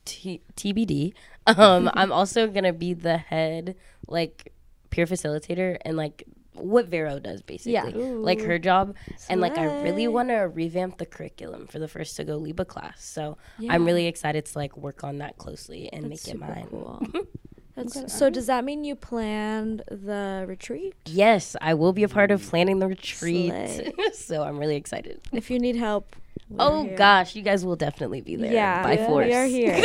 [0.06, 1.13] T- TBD.
[1.45, 3.76] Um, I'm also gonna be the head
[4.08, 4.54] like
[4.89, 7.74] peer facilitator and like what Vero does basically.
[7.74, 7.86] Yeah.
[8.16, 8.96] Like her job,
[9.30, 12.66] and like I really want to revamp the curriculum for the first to go Liba
[12.66, 13.04] class.
[13.04, 13.74] So Yeah.
[13.74, 16.68] I'm really excited to like work on that closely and That's make it super mine.
[16.70, 17.08] Cool.
[17.76, 18.08] That's Okay.
[18.10, 18.30] so.
[18.30, 20.94] Does that mean you planned the retreat?
[21.06, 22.50] Yes, I will be a part of mm.
[22.50, 23.54] planning the retreat.
[24.14, 25.22] So I'm really excited.
[25.32, 26.16] If you need help.
[26.50, 26.98] we're Oh here.
[26.98, 29.34] gosh, you guys will definitely be there Yeah, by we force.
[29.34, 29.80] are here.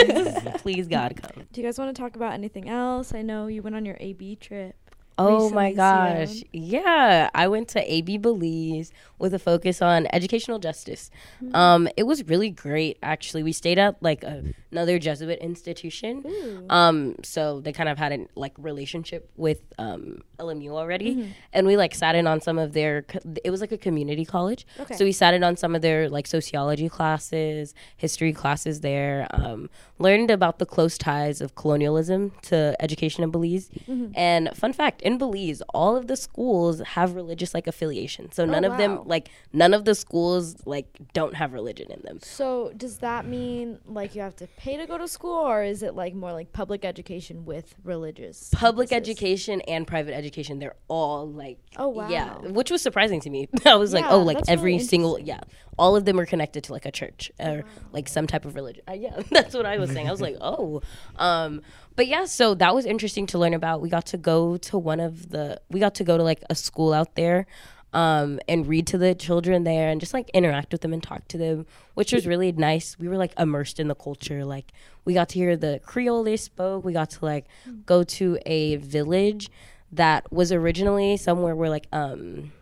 [0.58, 1.44] Please God come.
[1.52, 3.14] Do you guys want to talk about anything else?
[3.14, 4.74] I know you went on your AB trip.
[5.18, 6.42] Oh my gosh.
[6.52, 7.30] Yeah.
[7.34, 11.10] I went to AB Belize with a focus on educational justice.
[11.42, 11.54] Mm-hmm.
[11.56, 13.42] Um, it was really great actually.
[13.42, 16.22] We stayed at like a, another Jesuit institution.
[16.26, 16.66] Ooh.
[16.68, 21.16] Um, so they kind of had a like relationship with um LMU already.
[21.16, 21.30] Mm-hmm.
[21.52, 24.24] And we like sat in on some of their co- it was like a community
[24.24, 24.66] college.
[24.78, 24.96] Okay.
[24.96, 29.26] So we sat in on some of their like sociology classes, history classes there.
[29.30, 33.68] Um, learned about the close ties of colonialism to education in Belize.
[33.88, 34.12] Mm-hmm.
[34.14, 38.32] And fun fact, in Belize, all of the schools have religious like affiliation.
[38.32, 38.78] So none of wow.
[38.78, 42.18] them like none of the schools like don't have religion in them.
[42.22, 45.82] So does that mean like you have to pay to go to school, or is
[45.82, 48.50] it like more like public education with religious?
[48.52, 49.10] Public emphasis?
[49.10, 52.08] education and private education, they're all like Oh, wow.
[52.08, 53.48] Yeah, which was surprising to me.
[53.66, 55.40] I was like, oh, like every really single yeah,
[55.78, 58.82] all of them are connected to like a church or like some type of religion.
[58.88, 60.08] Uh, yeah, that's what I was saying.
[60.08, 60.82] I was like, oh,
[61.16, 61.62] um,
[61.94, 63.80] but yeah, so that was interesting to learn about.
[63.80, 66.54] We got to go to one of the we got to go to like a
[66.54, 67.46] school out there.
[67.92, 71.26] um, and read to the children there and just like interact with them and talk
[71.28, 72.98] to them, which was really nice.
[72.98, 74.44] We were like immersed in the culture.
[74.44, 74.72] Like
[75.06, 76.84] we got to hear the Creole they spoke.
[76.84, 77.46] We got to like
[77.86, 79.48] go to a village
[79.92, 82.52] that was originally somewhere where like um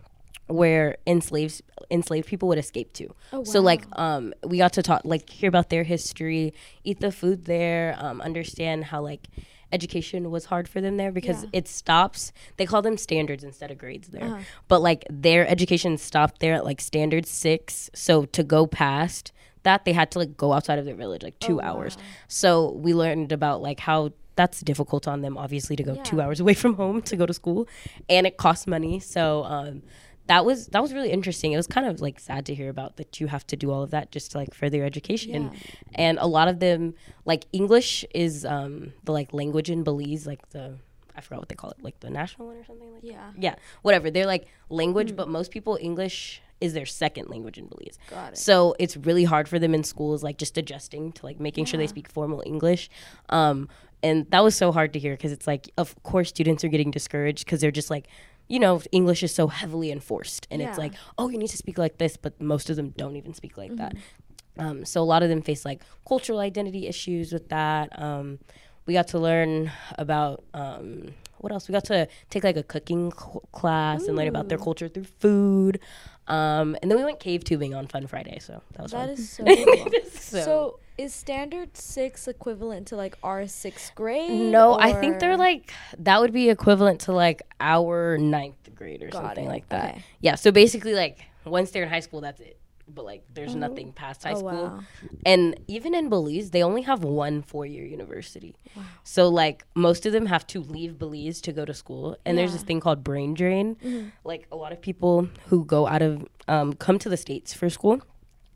[0.47, 3.07] where enslaved enslaved people would escape to.
[3.33, 3.45] Oh, wow.
[3.45, 6.53] So like um we got to talk like hear about their history,
[6.85, 9.29] eat the food there, um understand how like
[9.73, 11.49] education was hard for them there because Yeah.
[11.55, 14.25] it stops they call them standards instead of grades there.
[14.25, 14.41] Uh-huh.
[14.69, 17.91] But like their education stopped there at like standard 6.
[17.95, 21.39] So to go past that they had to like go outside of their village like
[21.39, 21.97] 2 Oh, hours.
[21.97, 22.03] wow.
[22.29, 26.39] So we learned about like how that's difficult on them obviously to go 2 hours
[26.41, 27.67] away from home to go to school
[28.09, 29.01] and it costs money.
[29.01, 29.83] So um
[30.27, 31.53] that was that was really interesting.
[31.53, 33.83] It was kind of like sad to hear about that you have to do all
[33.83, 35.51] of that just to like further your education.
[35.53, 35.59] Yeah.
[35.95, 40.49] And a lot of them like English is um the like language in Belize, like
[40.51, 40.79] the
[41.17, 43.31] I forgot what they call it, like the national one or something like Yeah.
[43.39, 44.11] yeah, whatever.
[44.11, 45.17] They're like language, Hmm.
[45.17, 47.99] but most people English is their second language in Belize.
[48.11, 48.39] Got it.
[48.39, 51.77] So it's really hard for them in schools, like just adjusting to like making sure
[51.79, 52.89] they speak formal English.
[53.29, 53.69] Um,
[54.03, 56.91] and that was so hard to hear because it's like, of course, students are getting
[56.91, 58.07] discouraged because they're just like,
[58.49, 61.79] you know, English is so heavily enforced, and it's like, oh, you need to speak
[61.79, 63.95] like this, but most of them don't even speak like that.
[63.95, 64.61] Mm-hmm.
[64.67, 67.89] Um, so a lot of them face like cultural identity issues with that.
[68.01, 68.39] Um,
[68.87, 71.69] we got to learn about um, what else?
[71.69, 75.05] We got to take like a cooking cl- class and learn about their culture through
[75.05, 75.81] food.
[76.29, 79.11] Um, and then we went cave tubing on Fun Friday, so that was That fun.
[79.11, 79.91] is so cool.
[80.13, 84.31] So- so, is standard six equivalent to like our sixth grade?
[84.31, 89.09] no, I think they're like that would be equivalent to like our ninth grade or
[89.09, 89.49] Got something it.
[89.49, 89.91] like that.
[89.95, 90.05] Okay.
[90.21, 92.59] Yeah, so basically like once they're in high school, that's it.
[92.87, 93.59] But like there's Oh.
[93.59, 94.51] nothing past high Oh, school.
[94.53, 94.81] wow.
[95.25, 98.55] And even in Belize, they only have one four year university.
[98.77, 98.83] Wow.
[99.05, 102.17] So like most of them have to leave Belize to go to school.
[102.27, 103.77] And there's this thing called brain drain.
[103.77, 104.13] Mhm.
[104.23, 107.71] Like a lot of people who go out of um, come to the states for
[107.71, 108.03] school,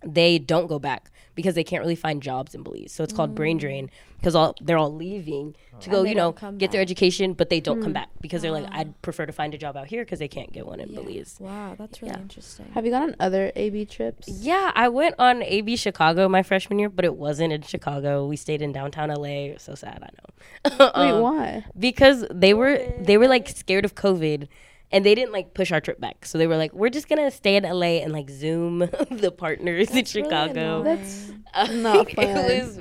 [0.05, 2.91] they don't go back because they can't really find jobs in Belize.
[2.91, 6.37] So it's called brain drain because all they're all leaving to go, you know, don't
[6.37, 8.79] come get their education, but they don't come back because they're like, Ah.
[8.81, 10.99] I'd prefer to find a job out here because they can't get one in Yeah.
[11.01, 11.37] Belize.
[11.39, 12.23] Wow, that's really Yeah.
[12.23, 12.67] interesting.
[12.75, 14.27] Have you gone on other AB trips?
[14.29, 18.27] Yeah, I went on AB Chicago my freshman year, but it wasn't in Chicago.
[18.27, 19.57] We stayed in downtown LA.
[19.59, 20.91] So sad, I know.
[21.05, 21.65] Wait, Um, why?
[21.79, 24.49] Because they were they were like scared of COVID,
[24.91, 26.25] and they didn't like push our trip back.
[26.27, 28.79] So they were like, "We're just gonna stay in LA and like Zoom
[29.11, 30.85] the partners in That's really Chicago." annoying.
[30.85, 32.27] That's Uh, not it fun.
[32.35, 32.79] was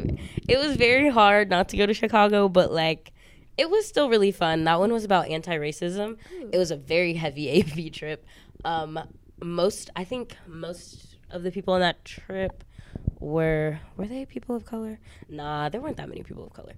[0.48, 3.12] it was very hard not to go to Chicago, but like
[3.58, 4.64] it was still really fun.
[4.66, 6.18] That one was about anti-racism.
[6.52, 8.26] It was a very heavy AB trip.
[8.64, 9.00] Um,
[9.44, 12.64] most I think most of the people on that trip
[13.20, 15.00] were were they people of color?
[15.30, 16.74] Nah, there weren't that many people of color.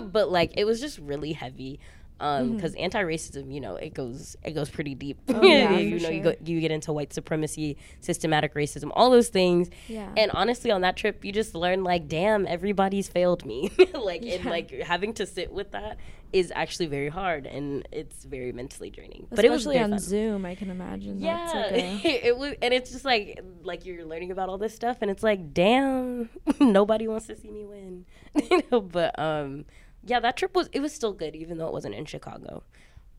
[0.00, 1.80] but like it was just really heavy.
[2.20, 5.24] Um, because anti-racism, you know, it goes it goes pretty deep.
[5.26, 5.40] Mm-hmm.
[5.40, 9.28] Oh, yeah, you know, you go you get into white supremacy, systematic racism, all those
[9.28, 9.70] things.
[9.86, 10.10] Yeah.
[10.16, 13.70] And honestly, on that trip, you just learn like, damn, everybody's failed me.
[13.94, 15.98] like, and like having to sit with that
[16.32, 19.26] is actually very hard, and it's very mentally draining.
[19.30, 19.98] but it was Especially on fun.
[19.98, 21.20] Zoom, I can imagine.
[21.20, 24.58] Yeah, That's like a, it was, and it's just like like you're learning about all
[24.58, 26.28] this stuff, and it's like, damn,
[26.60, 28.04] nobody wants to see me win.
[28.50, 29.64] you know, but um,
[30.04, 32.62] yeah, that trip was it was still good, even though it wasn't in Chicago.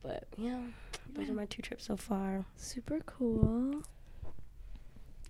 [0.02, 0.60] But yeah,
[1.14, 2.46] those are my two trips so far.
[2.56, 3.84] super cool.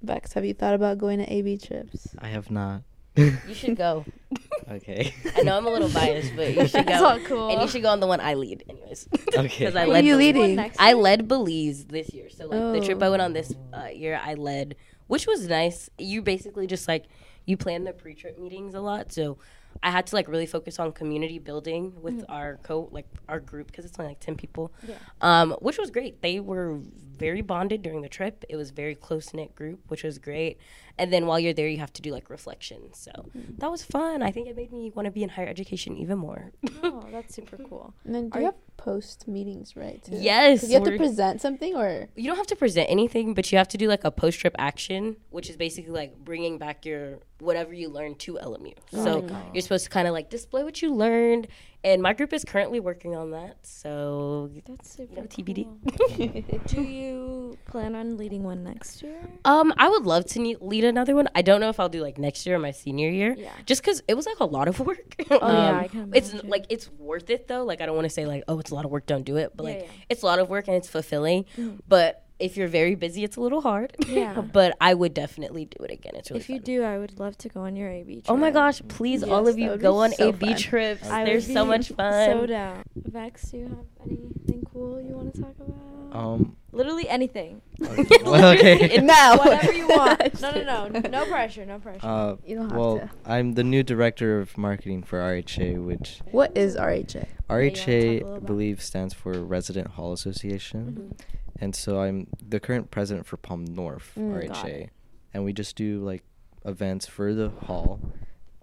[0.01, 2.07] Vex, have you thought about going to AB trips?
[2.19, 2.83] I have not.
[3.15, 4.05] You should go.
[4.71, 5.13] okay.
[5.35, 7.05] I know I'm a little biased, but you should That's go.
[7.05, 7.49] all cool.
[7.49, 9.09] And you should go on the one I lead, anyways.
[9.35, 9.65] Okay.
[9.65, 10.35] 'Cause I led are you Belize.
[10.35, 10.71] leading?
[10.79, 12.29] I led Belize this year.
[12.29, 13.81] So like the trip I went on this Oh.
[13.81, 14.75] uh, year, I led,
[15.07, 15.89] which was nice.
[15.97, 17.05] You basically just like
[17.45, 19.37] you plan the pre-trip meetings a lot, so
[19.81, 23.67] I had to like really focus on community building with our co like our group
[23.67, 24.95] because it's only like ten people, Yeah.
[25.21, 26.21] um, which was great.
[26.21, 26.79] They were
[27.17, 28.43] very bonded during the trip.
[28.49, 30.57] It was very close knit group, which was great.
[30.99, 32.93] And then while you're there, you have to do like reflection.
[32.93, 33.55] So mm-hmm.
[33.57, 34.21] that was fun.
[34.21, 36.51] I think it made me want to be in higher education even more.
[36.81, 37.93] Oh, that's super cool.
[38.05, 40.01] And then do Are you you- have post meetings, right?
[40.03, 40.15] Too?
[40.15, 43.51] Yes, 'Cause you have to present something, or you don't have to present anything, but
[43.51, 46.85] you have to do like a post trip action, which is basically like bringing back
[46.85, 48.73] your whatever you learned to LMU.
[48.93, 49.11] Oh so
[49.53, 51.47] you're supposed to kind of like display what you learned,
[51.83, 53.57] and my group is currently working on that.
[53.65, 55.65] So That's super know, TBD.
[55.97, 56.59] cool.
[56.67, 59.17] Do you plan on leading one next year?
[59.45, 61.27] um, I would love to ne- lead another one.
[61.35, 63.33] I don't know if I'll do like next year or my senior year.
[63.37, 63.51] Yeah.
[63.65, 65.15] Just because it was like a lot of work.
[65.31, 66.49] Oh, Um, yeah, I can It's imagine.
[66.49, 67.63] like it's worth it though.
[67.63, 69.37] Like I don't want to say like oh it's a lot of work, don't do
[69.37, 69.53] it.
[69.55, 69.91] But Yeah, like yeah.
[70.09, 71.45] it's a lot of work and it's fulfilling.
[71.57, 71.79] Mhm.
[71.87, 73.95] But if you're very busy, it's a little hard.
[74.07, 74.41] Yeah.
[74.53, 76.13] but I would definitely do it again.
[76.15, 76.63] It's really if you fun.
[76.63, 78.25] do, I would love to go on your AB trip.
[78.29, 80.57] Oh my gosh, please, all of you go on so AB fun.
[80.57, 81.09] trips.
[81.09, 82.39] I They're would so much fun.
[82.39, 82.83] So down.
[82.95, 85.75] Vex, do you have anything cool you want to talk about?
[86.11, 87.61] Um, Literally anything.
[87.83, 88.17] Okay.
[88.23, 88.97] well, okay.
[89.03, 89.37] now.
[89.37, 90.41] Whatever you want.
[90.41, 90.99] No, no, no.
[91.09, 91.65] No pressure.
[91.65, 92.05] No pressure.
[92.05, 93.09] Uh, You don't have well, to.
[93.25, 97.25] I'm the new director of marketing for RHA, which What is RHA?
[97.49, 101.13] wanna talk a RHA, little I believe, stands for Resident Hall Association.
[101.17, 101.25] Mhm.
[101.61, 104.89] And so I'm the current president for Palm North Mm, RHA.
[105.33, 106.23] And we just do like
[106.65, 107.99] events for the hall.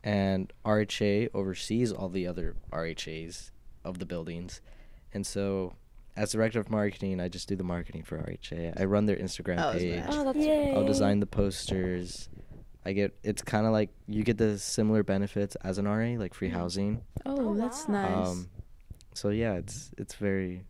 [0.02, 3.50] And RHA oversees all the other RHAs
[3.85, 4.61] of the buildings.
[5.12, 5.74] And so
[6.16, 8.80] as director of marketing, I just do the marketing for RHA.
[8.80, 10.00] I run their Instagram Oh, page.
[10.00, 10.06] nice.
[10.14, 10.72] Oh, that's Yay.
[10.74, 12.28] I'll design the posters.
[12.85, 16.35] I get it's kind of like you get the similar benefits as an RA, like
[16.35, 16.52] free Mhm.
[16.52, 17.02] housing.
[17.26, 17.92] Oh, Oh, that's wow.
[18.02, 18.28] nice.
[18.28, 18.48] Um,
[19.12, 20.64] so yeah, it's it's very,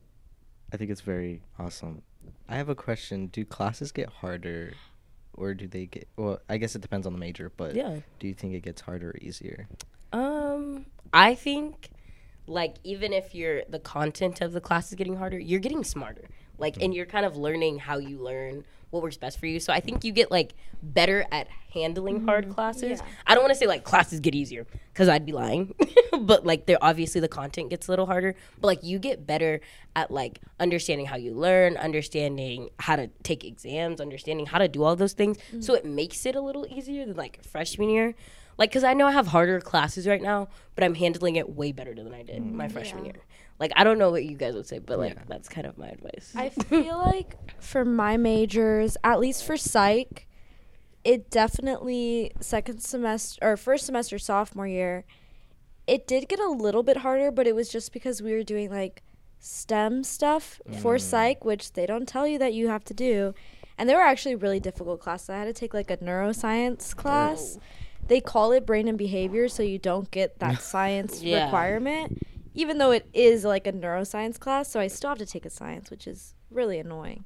[0.72, 2.02] I think it's very awesome.
[2.48, 4.72] I have a question: Do classes get harder,
[5.34, 6.08] or do they get?
[6.16, 8.00] Well, I guess it depends on the major, but Yeah.
[8.18, 9.68] do you think it gets harder or easier?
[10.12, 11.90] Um, I think
[12.46, 16.28] like even if you're the content of the class is getting harder, you're getting smarter.
[16.58, 19.60] Like and you're kind of learning how you learn what works best for you.
[19.60, 22.54] So I think you get like better at handling hard mm-hmm.
[22.54, 23.00] classes.
[23.00, 23.06] Yeah.
[23.26, 25.74] I don't want to say like classes get easier cuz I'd be lying.
[26.20, 29.60] but like they're obviously the content gets a little harder, but like you get better
[29.94, 34.82] at like understanding how you learn, understanding how to take exams, understanding how to do
[34.82, 35.38] all those things.
[35.38, 35.60] Mm-hmm.
[35.60, 38.14] So it makes it a little easier than like freshman year.
[38.58, 41.72] Like, cause I know I have harder classes right now, but I'm handling it way
[41.72, 42.72] better than I did my mm-hmm.
[42.72, 43.12] freshman Yeah.
[43.12, 43.22] year.
[43.58, 45.22] Like, I don't know what you guys would say, but like, Yeah.
[45.28, 46.32] that's kind of my advice.
[46.36, 50.26] I feel like for my majors, at least for psych,
[51.04, 55.04] it definitely second semester or first semester sophomore year,
[55.86, 58.70] it did get a little bit harder, but it was just because we were doing
[58.70, 59.02] like
[59.38, 61.00] STEM stuff for mm.
[61.00, 63.34] psych, which they don't tell you that you have to do.
[63.78, 65.30] And they were actually really difficult classes.
[65.30, 67.58] I had to take like a neuroscience class.
[68.08, 71.44] They call it brain and behavior, so you don't get that science Yeah.
[71.44, 72.22] requirement,
[72.56, 74.68] even though it is like a neuroscience class.
[74.70, 77.24] So I still have to take a science, which is really annoying.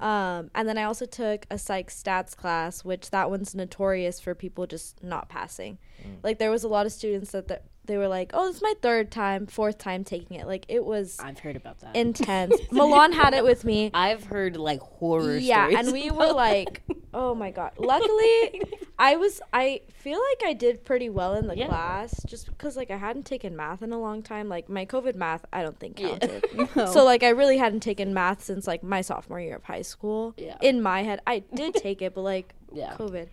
[0.00, 4.34] Um, and then I also took a psych stats class, which that one's notorious for
[4.34, 5.78] people just not passing.
[6.22, 8.62] Like there was a lot of students that th- they were like, "Oh, this is
[8.62, 11.96] my third time, fourth time taking it." Like it was I've heard about that.
[11.96, 12.54] intense.
[12.70, 13.90] Milan had it with me.
[13.92, 16.82] I've heard like horror Yeah, and we were like.
[17.14, 18.62] "Oh my god!" Luckily,
[18.98, 19.40] I was.
[19.52, 21.66] I feel like I did pretty well in the Yeah.
[21.66, 24.48] class, just because like I hadn't taken math in a long time.
[24.48, 26.16] Like my COVID math, I don't think Yeah.
[26.18, 26.44] counted.
[26.76, 26.86] No.
[26.86, 30.32] So like I really hadn't taken math since like my sophomore year of high school.
[30.38, 30.56] Yeah.
[30.62, 32.94] In my head, I did take it, but like Yeah.
[32.98, 33.28] COVID.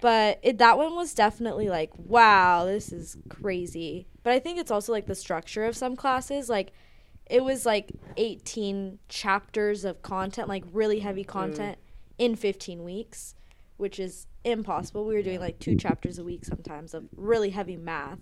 [0.00, 4.06] But it, that one was definitely like, wow, this is crazy.
[4.22, 6.48] But I think it's also like the structure of some classes.
[6.48, 6.72] Like,
[7.28, 11.28] it was like 18 chapters of content, like really heavy mm.
[11.28, 11.78] content
[12.16, 13.34] in 15 weeks,
[13.76, 15.04] which is impossible.
[15.04, 18.18] We were doing like two chapters a week sometimes of really heavy math.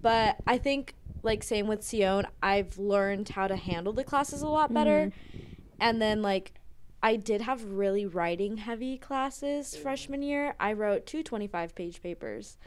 [0.00, 4.48] But I think, like, same with Xion, I've learned how to handle the classes a
[4.48, 5.06] lot better.
[5.06, 5.38] Mm-hmm.
[5.78, 6.54] And then, like,
[7.02, 10.54] I did have really writing heavy classes freshman year.
[10.60, 12.58] I wrote two 25 page papers.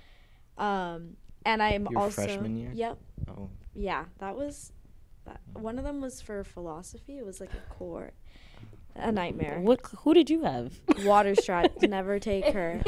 [0.58, 2.24] Um, and I'm Your also.
[2.24, 2.72] freshman year?
[2.74, 2.98] Yep.
[3.30, 4.74] Oh, Yeah, that was.
[5.26, 7.18] That, one of them was for philosophy.
[7.18, 8.12] It was like a core.
[8.96, 9.60] A nightmare.
[9.60, 9.82] What?
[10.00, 10.74] Who did you have?
[11.04, 11.82] Water strat.
[11.90, 12.82] never take her.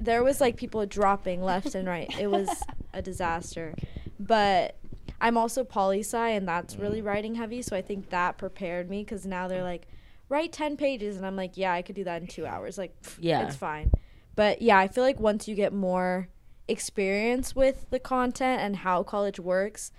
[0.00, 2.12] There was like people dropping left and right.
[2.18, 2.48] It was
[2.92, 3.74] a disaster.
[4.18, 4.76] But
[5.20, 7.62] I'm also poli sci, and that's really writing heavy.
[7.62, 9.86] So I think that prepared me because now they're like,
[10.28, 11.16] write 10 pages.
[11.16, 12.78] And I'm like, yeah, I could do that in two hours.
[12.78, 13.46] Like, pff, Yeah.
[13.46, 13.90] it's fine.
[14.34, 16.28] But yeah, I feel like once you get more
[16.68, 19.92] experience with the content and how college works,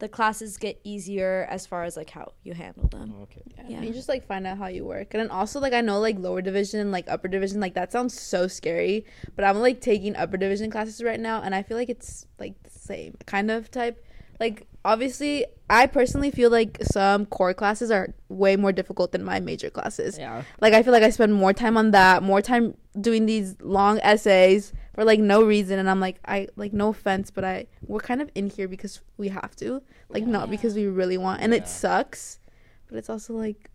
[0.00, 3.14] the classes get easier as far as like how you handle them.
[3.18, 3.42] Oh, okay.
[3.68, 3.82] Yeah.
[3.82, 5.08] You just like find out how you work.
[5.12, 8.18] And then also like I know like lower division, like upper division, like that sounds
[8.18, 9.04] so scary.
[9.36, 12.60] But I'm like taking upper division classes right now and I feel like it's like
[12.62, 14.04] the same kind of type.
[14.40, 19.38] Like obviously I personally feel like some core classes are way more difficult than my
[19.38, 20.18] major classes.
[20.18, 20.42] yeah.
[20.60, 24.00] Like I feel like I spend more time on that, more time doing these long
[24.00, 28.00] essays for like no reason and I'm like I like no offense, but I we're
[28.00, 29.82] kind of in here because we have to.
[30.08, 30.52] Like not Yeah.
[30.52, 31.58] because we really want and Yeah.
[31.60, 32.40] it sucks.
[32.88, 33.70] But it's also like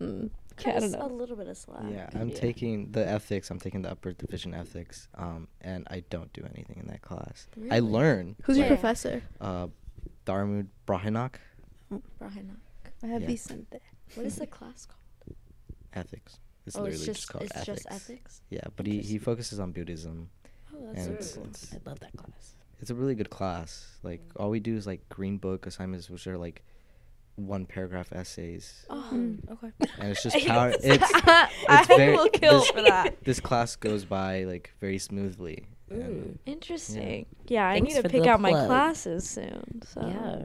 [0.00, 0.30] mm,
[0.66, 1.82] I don't of a little bit of slack.
[1.90, 2.34] Yeah, I'm Yeah.
[2.38, 3.50] taking the ethics.
[3.50, 7.48] I'm taking the upper division ethics, um, and I don't do anything in that class.
[7.70, 8.36] I learn.
[8.44, 9.22] Who's your professor?
[9.40, 9.68] Uh,
[10.26, 11.34] Darmud Brahinak,
[12.20, 12.56] Brahina.
[13.02, 13.26] I have Yeah.
[13.28, 13.78] Vicente.
[14.14, 14.98] What is the class called?
[15.94, 16.38] ethics.
[16.66, 17.66] It's oh, literally it's just, just, called it's ethics.
[17.84, 18.40] just ethics.
[18.50, 20.30] Yeah, but he, he focuses on Buddhism,
[20.74, 21.44] Oh, that's and so it's, cool.
[21.46, 22.54] it's I love that class.
[22.80, 23.86] it's a really good class.
[24.02, 26.62] Like all we do is like green book assignments, which are like
[27.36, 29.50] one paragraph essays, Oh, Mm.
[29.50, 29.70] Okay.
[29.98, 30.72] and it's just power.
[30.82, 33.16] It's I it's very- will kill this- for that.
[33.24, 35.66] this class goes by like very smoothly.
[35.92, 36.38] Mm.
[36.46, 37.26] Interesting.
[37.46, 39.82] Yeah, I need to pick the out my classes soon.
[39.86, 40.44] So Yeah.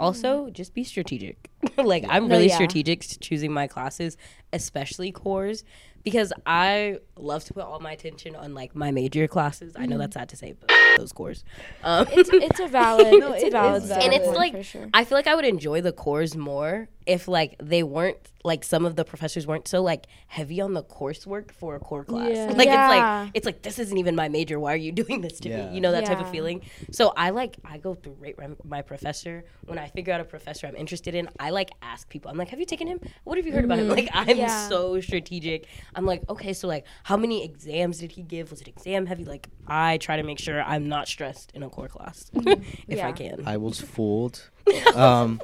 [0.00, 1.48] Also, just be strategic.
[1.76, 2.54] like I'm No, really yeah.
[2.56, 4.16] strategic s- choosing my classes,
[4.52, 5.62] especially cores,
[6.02, 9.74] because I love to put all my attention on like my major classes.
[9.76, 11.44] I know that's sad to say, but those cores.
[11.84, 14.88] Um, It's it's a valid No, it's a valid valid and it's like sure.
[14.92, 18.84] I feel like I would enjoy the cores more if like they weren't like some
[18.84, 22.30] of the professors weren't so like heavy on the coursework for a core class.
[22.32, 22.46] Yeah.
[22.56, 22.82] Like Yeah.
[22.82, 24.58] it's like it's like this isn't even my major.
[24.58, 25.68] Why are you doing this to Yeah.
[25.68, 25.74] me?
[25.76, 26.62] You know that type of feeling.
[26.90, 30.24] So I like I go through rate my- my professor when I figure out a
[30.24, 31.28] professor I'm interested in.
[31.38, 32.30] I like ask people.
[32.30, 33.00] I'm like, have you taken him?
[33.24, 33.88] What have you heard about him?
[33.88, 34.38] Like I'm Mm-hmm.
[34.40, 34.68] Yeah.
[34.68, 35.66] so strategic.
[35.94, 38.50] I'm like, okay, so like how many exams did he give?
[38.50, 39.24] Was it exam heavy?
[39.24, 42.30] Like I try to make sure I'm not stressed in a core class
[42.88, 43.42] if I can.
[43.46, 44.50] I was fooled
[44.94, 45.40] um,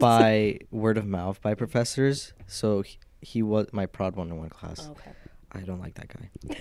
[0.00, 2.32] by word of mouth by professors.
[2.46, 4.88] So he, he was my prod 101 class.
[4.90, 5.12] okay.
[5.52, 6.56] I don't like that guy.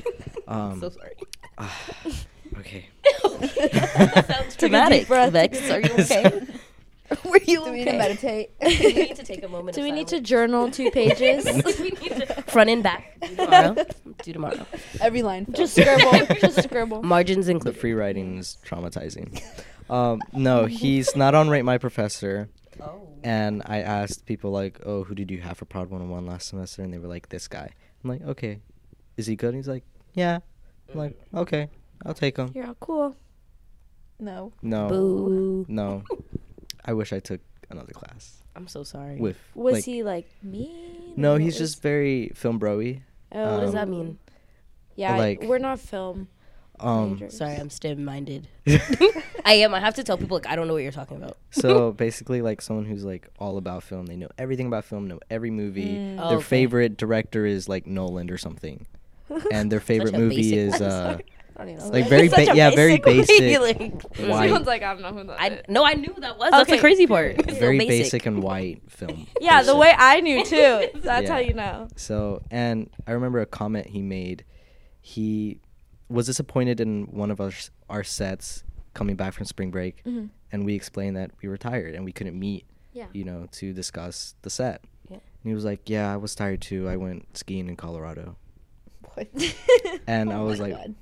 [0.47, 1.15] Um, I'm so sorry.
[2.57, 2.87] okay.
[3.33, 5.07] that sounds dramatic.
[5.07, 6.41] breath, Vex, are you okay?
[7.25, 8.51] Were you Do we need to meditate?
[8.59, 9.73] Do we need to take a moment.
[9.73, 11.43] Do of we need to journal two pages?
[11.79, 13.17] we need to front and back.
[13.21, 13.75] Do tomorrow.
[14.21, 14.65] Do tomorrow.
[15.01, 15.47] Every line.
[15.51, 16.35] Just scribble.
[16.35, 17.01] Just scribble.
[17.01, 19.41] Margins The free writing is traumatizing.
[19.89, 22.49] Um, no, he's not on Rate My Professor.
[22.81, 23.07] Oh.
[23.23, 26.81] And I asked people like, "Oh, who did you have for Prod 101 last semester?"
[26.81, 27.69] And they were like, "This guy."
[28.03, 28.59] I'm like, "Okay,
[29.17, 30.39] is he good?" And he's like, "Yeah."
[30.91, 31.69] I'm like, "Okay,
[32.05, 33.15] I'll take him." You're all cool.
[34.19, 34.51] No.
[34.61, 35.65] No, Boo.
[35.67, 36.03] no.
[36.85, 39.17] I wish I took another class I'm so sorry.
[39.17, 39.37] with.
[39.55, 41.13] Was like- he like mean?
[41.15, 43.01] No, he's just very film broy.
[43.31, 44.19] Oh, what does um, that mean?
[44.95, 46.27] Yeah, like- we're not film.
[46.79, 47.29] Um.
[47.29, 48.47] Sorry, I'm STEM minded.
[49.45, 49.73] I am.
[49.73, 51.37] I have to tell people like I don't know what you're talking about.
[51.51, 54.05] so basically, like someone who's like all about film.
[54.05, 55.95] They know everything about film, know every movie.
[55.95, 56.19] Mm.
[56.19, 56.45] Oh, Their okay.
[56.45, 58.85] favorite director is like Nolan or something,
[59.51, 61.17] and their favorite movie is uh.
[61.57, 65.01] I don't like very ba- a yeah, very basic basic, like, white, like, I don't
[65.01, 66.51] know who that I no, I knew that was.
[66.51, 67.35] That's the crazy part.
[67.37, 69.27] It's so very basic and white film.
[69.41, 70.87] Yeah, the way I knew too.
[70.95, 71.33] That's Yeah.
[71.33, 71.89] how you know.
[71.97, 74.45] So, and I remember a comment he made.
[75.01, 75.59] He
[76.09, 77.51] was disappointed in one of our
[77.89, 80.29] our sets coming back from spring break, Mhm.
[80.51, 82.65] and we explained that we were tired and we couldn't meet.
[82.93, 83.05] Yeah.
[83.13, 84.83] You know, to discuss the set.
[85.09, 85.17] Yeah.
[85.17, 86.89] And he was like, "Yeah, I was tired too.
[86.89, 88.35] I went skiing in Colorado."
[89.13, 89.27] What?
[90.07, 90.95] And I Oh was like, God.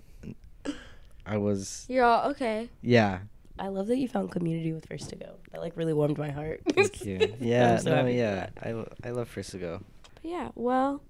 [1.25, 2.69] I was, You're all okay.
[2.81, 3.19] yeah.
[3.59, 5.35] I love that you found community with First to Go.
[5.51, 6.61] That like really warmed my heart.
[6.73, 7.35] Thank you.
[7.39, 8.49] Yeah, so no, yeah.
[8.61, 9.81] I, I love First to Go.
[10.13, 11.01] But yeah, well,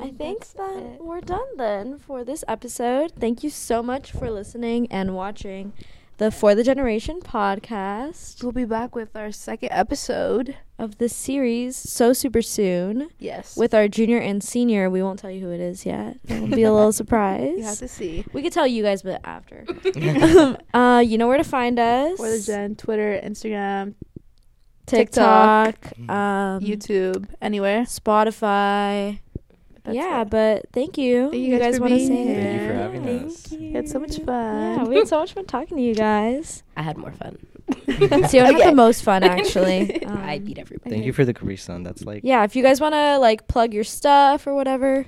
[0.00, 1.00] I think that it.
[1.04, 3.12] we're done then for this episode.
[3.18, 5.72] Thank you so much for listening and watching
[6.18, 10.56] the For the Generation podcast We'll be back with our second episode.
[10.78, 13.56] of this series so super soon Yes.
[13.56, 14.90] with our junior and senior.
[14.90, 16.16] We won't tell you who it is yet.
[16.28, 17.54] It'll be a little surprise.
[17.56, 18.24] you have to see.
[18.32, 19.64] We could tell you guys, but after.
[20.74, 22.16] uh, you know where to find us.
[22.18, 23.94] For the Gen, Twitter, Instagram,
[24.86, 25.76] TikTok,
[26.08, 27.82] um, YouTube, anywhere.
[27.82, 29.20] Spotify.
[29.84, 30.30] That's yeah, it.
[30.30, 31.30] but thank you.
[31.30, 32.34] Thank you guys for wanna say here.
[32.34, 32.76] Thank you for anything?
[32.78, 33.52] having Thank us.
[33.52, 33.58] you.
[33.60, 34.26] We had so much fun.
[34.26, 34.88] Yeah, fun.
[34.90, 36.62] we had so much fun talking to you guys.
[36.76, 37.38] I had more fun.
[37.68, 38.66] Xion had Okay.
[38.70, 40.02] the most fun actually.
[40.06, 40.90] I Um, beat everybody.
[40.90, 41.82] Thank you for the Capri Sun.
[41.82, 45.06] That's like, Yeah, if you guys want to like plug your stuff or whatever,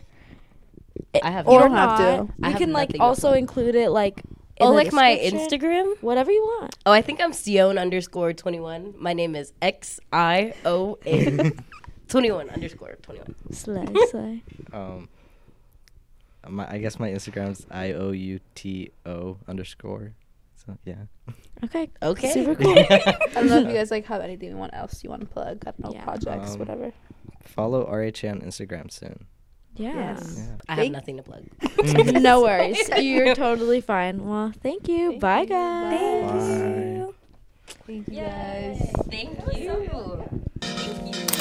[1.23, 1.47] I have.
[1.49, 2.33] or You don't have to.
[2.43, 4.21] I you can like also include it like.
[4.57, 5.19] in Oh, like my.
[5.23, 5.95] Instagram.
[6.03, 6.77] Whatever you want.
[6.85, 8.95] Oh, I think I'm Xion underscore 21.
[8.99, 11.65] My name is X I O N
[12.11, 13.35] 21 underscore 21.
[13.53, 14.43] Slay, slay.
[14.73, 15.09] um,
[16.49, 20.13] my, I guess my Instagram's I O U T O underscore.
[20.67, 20.97] So yeah.
[21.65, 21.91] Okay.
[22.03, 22.33] Okay.
[22.33, 22.79] Super cool.
[22.79, 25.63] I don't know if you guys like have anything want else you want to plug.
[25.67, 26.05] I don't know Yeah.
[26.05, 26.93] projects, Um, whatever.
[27.43, 29.25] Follow RHA on Instagram soon.
[29.77, 29.95] Yeah.
[29.95, 30.37] Yes.
[30.39, 30.57] Yeah.
[30.69, 31.45] I have nothing to plug.
[32.21, 32.89] no worries.
[32.99, 34.27] You're totally fine.
[34.27, 35.19] Well, thank you.
[35.19, 35.47] Thank Bye, you.
[35.47, 36.31] guys.
[36.33, 37.13] Bye.
[37.87, 38.93] Thank you guys.
[39.09, 41.37] Thank you.